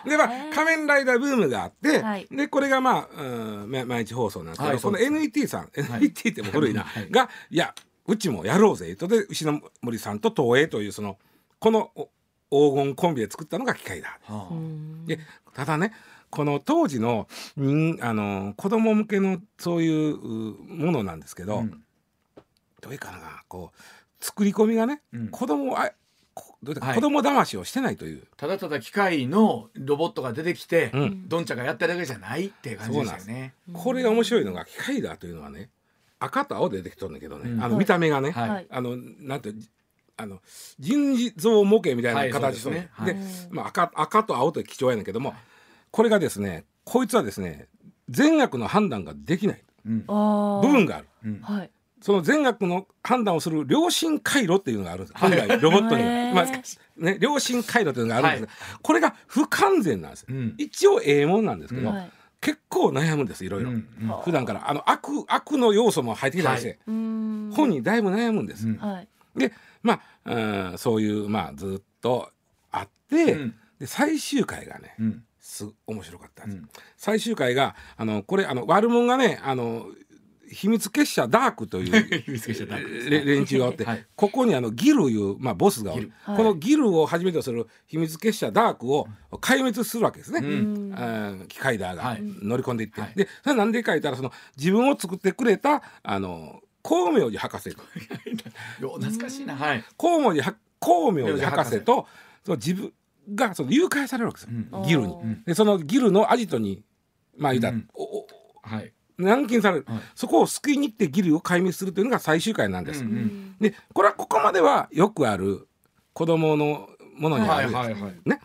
[0.07, 0.09] う。
[0.09, 2.27] でまあ仮面ライダーブームがあって、はい。
[2.31, 3.25] でこれがまあ、う
[3.67, 7.11] ん、ま毎日放送なんですけど、このはいそうです NET さん、NET ってもう古いな、はい。
[7.11, 7.75] がいや
[8.07, 11.19] うちもやろうぜとで牛の森さんと東映というその
[11.59, 12.09] このお
[12.51, 14.19] 黄金コンビで作ったのが機械だ。
[14.25, 14.49] は
[15.07, 15.19] で
[15.55, 15.93] ただね
[16.31, 17.27] この当時の
[17.57, 21.83] 人あの子供向けのそういううものなんですけど、うん。
[22.81, 25.29] どういうかなこう作り込みがね、うん。
[25.29, 25.91] 子供をあ
[26.35, 26.95] こどういうかはい。
[26.97, 28.25] 子供騙しをしてないという。
[28.37, 31.29] ただただ機械のロボットが出てきて、うん。
[31.29, 33.55] どんちゃんがやってるだけじゃないっていう感じですよね。
[33.73, 35.71] これが面白いのが機械だというのはね
[36.21, 37.63] 赤と青で出てきとるんだけどね、うん。
[37.63, 38.67] あの見た目がね、はいはい。
[38.69, 39.55] あのなんて
[40.19, 40.41] あの
[40.79, 43.17] 人事像模型みたいな形とね、はいで
[43.51, 45.33] まあ、赤赤と青と貴重やねんけども、
[45.93, 47.69] これがですねこいつはですね
[48.09, 49.63] 善悪の判断ができない。
[49.87, 50.05] うん。
[50.09, 51.07] あ部分がある。
[51.25, 51.41] うん。
[51.41, 51.71] はい。
[52.01, 55.19] その善悪の判断をする良心回路っていうのがあるんです。
[55.19, 56.47] 本来ロボットにまあ
[56.97, 58.57] ね、良心回路というのがあるんです。
[58.73, 60.55] が、これが不完全なんです、うん。
[60.59, 61.97] 一応ええもんなんですけど、うん。
[61.97, 62.11] はい。
[62.41, 63.89] 結構悩むんですいろいろ、うん。
[64.01, 64.23] うん。
[64.23, 64.69] 普段から。
[64.69, 67.53] あの悪悪の要素も入ってきたりして、うーん。
[67.53, 68.67] 本人だいぶ悩むんです。
[68.67, 68.77] うん。
[68.77, 69.09] はい
[69.39, 72.31] でまあ、うん、そういうまあずっと
[72.71, 73.55] あって、うん。
[73.79, 75.25] で最終回がねうん。
[75.41, 76.69] す面白かったんです、うん。
[76.97, 79.87] 最終回があのこれあの悪者がねあの
[80.51, 84.07] 秘密結社ダークという 秘密結社ダークですれ連中がおって、はい。
[84.17, 86.13] ここにあのギルいう、まあ、ボスがおる。
[86.25, 90.93] このギルをはじめとする秘密結社ダークを壊滅するわけですね、うん。
[91.39, 92.23] うん機械ダーがはい。
[92.23, 93.13] 乗り込んでいって、はい。
[93.15, 97.77] でそれなんでか言ったらその自分を作ってくれたあの光明寺博士
[98.81, 99.55] 懐かしいな。
[99.55, 99.85] はい。
[99.99, 102.07] 光明寺は光明寺博士と
[102.45, 102.93] その自分
[103.35, 104.83] がその誘拐されるわけですよ、うん。
[104.85, 105.07] ギルに。
[105.07, 105.45] うん。
[105.45, 106.83] でそのギルのアジトに
[107.37, 107.71] まあ言うた。
[107.71, 107.89] ら、うん。
[108.63, 108.93] はい。
[109.19, 110.01] 軟禁される、はい。
[110.15, 113.05] そこを救いに行って義理を解明するというのが最終回なんです。
[113.05, 113.57] うんうん。
[113.61, 115.69] でこれはここまではよくある
[116.15, 117.85] 子供のものにあはいるやつ。
[117.85, 118.15] はいはい。
[118.25, 118.41] ね。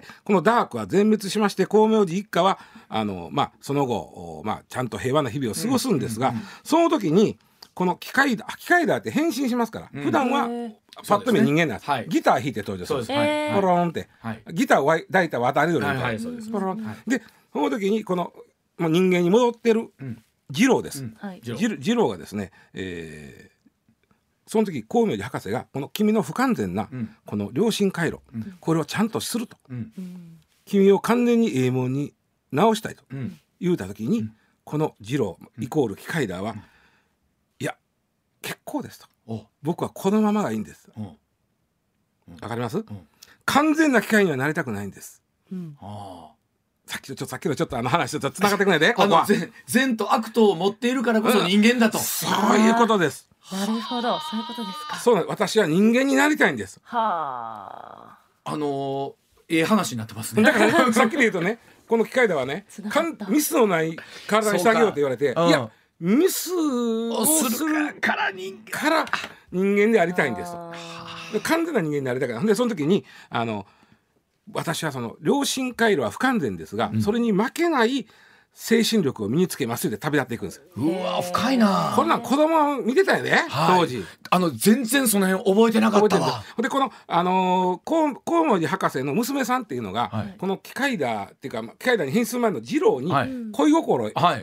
[0.00, 7.38] でこのダークは全滅しまして光明寺一家はあの、まあ、その後、おまあ、ちゃんと平和な日々を過ごすんですが、その時に
[7.74, 10.48] この機械だ機械だって変身しますから、普段は
[11.06, 12.06] パッと見人間なんですはい。
[12.08, 12.98] ギター弾いて登場する。
[13.00, 13.08] んです。
[13.12, 14.42] ですポロンって、はい。
[14.52, 16.18] ギターを抱いた渡り鳥みたいな、はい
[16.52, 16.84] ポロン。
[16.84, 17.10] はい。
[17.10, 17.22] で
[17.52, 18.32] その時にこの
[18.78, 20.22] もう人間に戻ってるうん。
[20.50, 21.16] 二郎です、うん。
[21.18, 21.40] はい。
[21.42, 23.53] ジロージロジローがですね、えー
[24.54, 27.16] その時光明寺博士がこの君の不完全なうん。
[27.26, 28.56] この良心回路、うん。
[28.60, 29.56] これをちゃんとすると。
[29.68, 29.92] うん。
[29.98, 32.14] うん君を完全に永門に
[32.52, 33.36] 直したいとうん。
[33.60, 34.32] 言うた時に、うん。
[34.62, 36.54] このジローイコール機械だは、
[37.58, 37.74] いや
[38.42, 39.08] 結構ですと。
[39.26, 39.44] お。
[39.60, 40.88] 僕はこのままがいいんです。
[40.96, 41.04] うん。
[42.40, 42.84] わかります、ん。
[43.44, 45.20] 完全な機械にはなりたくないんです。
[45.50, 45.76] うん。
[45.80, 46.30] あ
[46.86, 49.26] さっきのちょっとさっきのちょっとあの話とつながってくれであここは。
[49.66, 54.18] 善と悪とを持っているからこそ人間だと、そういうことですなるほど。
[54.20, 54.96] そういうことですか。
[54.96, 56.80] そうなん私は人間になりたいんです。
[56.84, 58.50] はあ。
[58.50, 59.12] あのー
[59.50, 60.42] ええ話になってますね。
[60.42, 63.94] だからね さっきで言うとねこの機械ではねかんミスのない
[64.26, 65.70] 体にしてあげようって言われていや
[66.00, 68.70] ミスをすするるから人間。
[68.80, 69.04] から
[69.52, 70.52] 人間でありたいんです。
[70.52, 72.40] と完全な人間になりたいから。
[72.40, 73.66] でその時にあの
[74.52, 78.06] 私はその良心回路は不完全ですが、それに負けない
[78.56, 80.62] 精神力を身につけますって旅立っていくんですよ。
[80.76, 81.92] うわ深いな。
[81.96, 83.80] こんなん子供見てたよね、はい。
[83.80, 84.04] 当時。
[84.30, 86.22] あの全然その辺覚えてなかっ覚えてる。
[86.22, 90.34] んたわでこの、あのー、コウモリ博士の娘さんっていうのが、はい。
[90.38, 93.30] この機械だっていうかまあ機械だに変身する前の次郎にはい。
[93.52, 94.42] 恋心をはい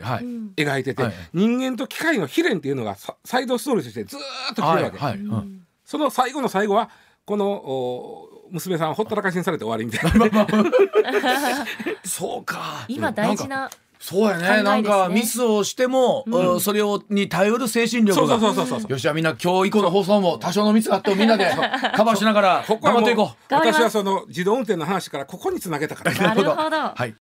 [0.56, 1.12] 描いてて、はい。
[1.32, 4.20] 人間と機械の悲恋っていうのがさサイドストーリーとしてずー
[4.52, 5.62] っと来るわけ、はい、うん。
[5.86, 6.90] その最後の最後は
[7.24, 10.46] このお娘さんをほったらかしにされて終わりみたいな。
[12.04, 12.84] そうか。
[12.88, 14.48] 今大事なんかなそうやね。
[14.56, 14.62] ね。
[14.64, 16.60] なんかミスをしても、うん。
[16.60, 18.40] それをに頼る精神力が。
[18.40, 21.48] そうそうそうそうよしじゃあみんな今日以降の放送も多少のミスがあってもみんなで
[21.94, 23.54] カバーしながら頑張っていこう。
[23.54, 26.12] 私はその自動運転の話からここにつなげたから。
[26.18, 26.76] なるほど。
[26.96, 27.14] はい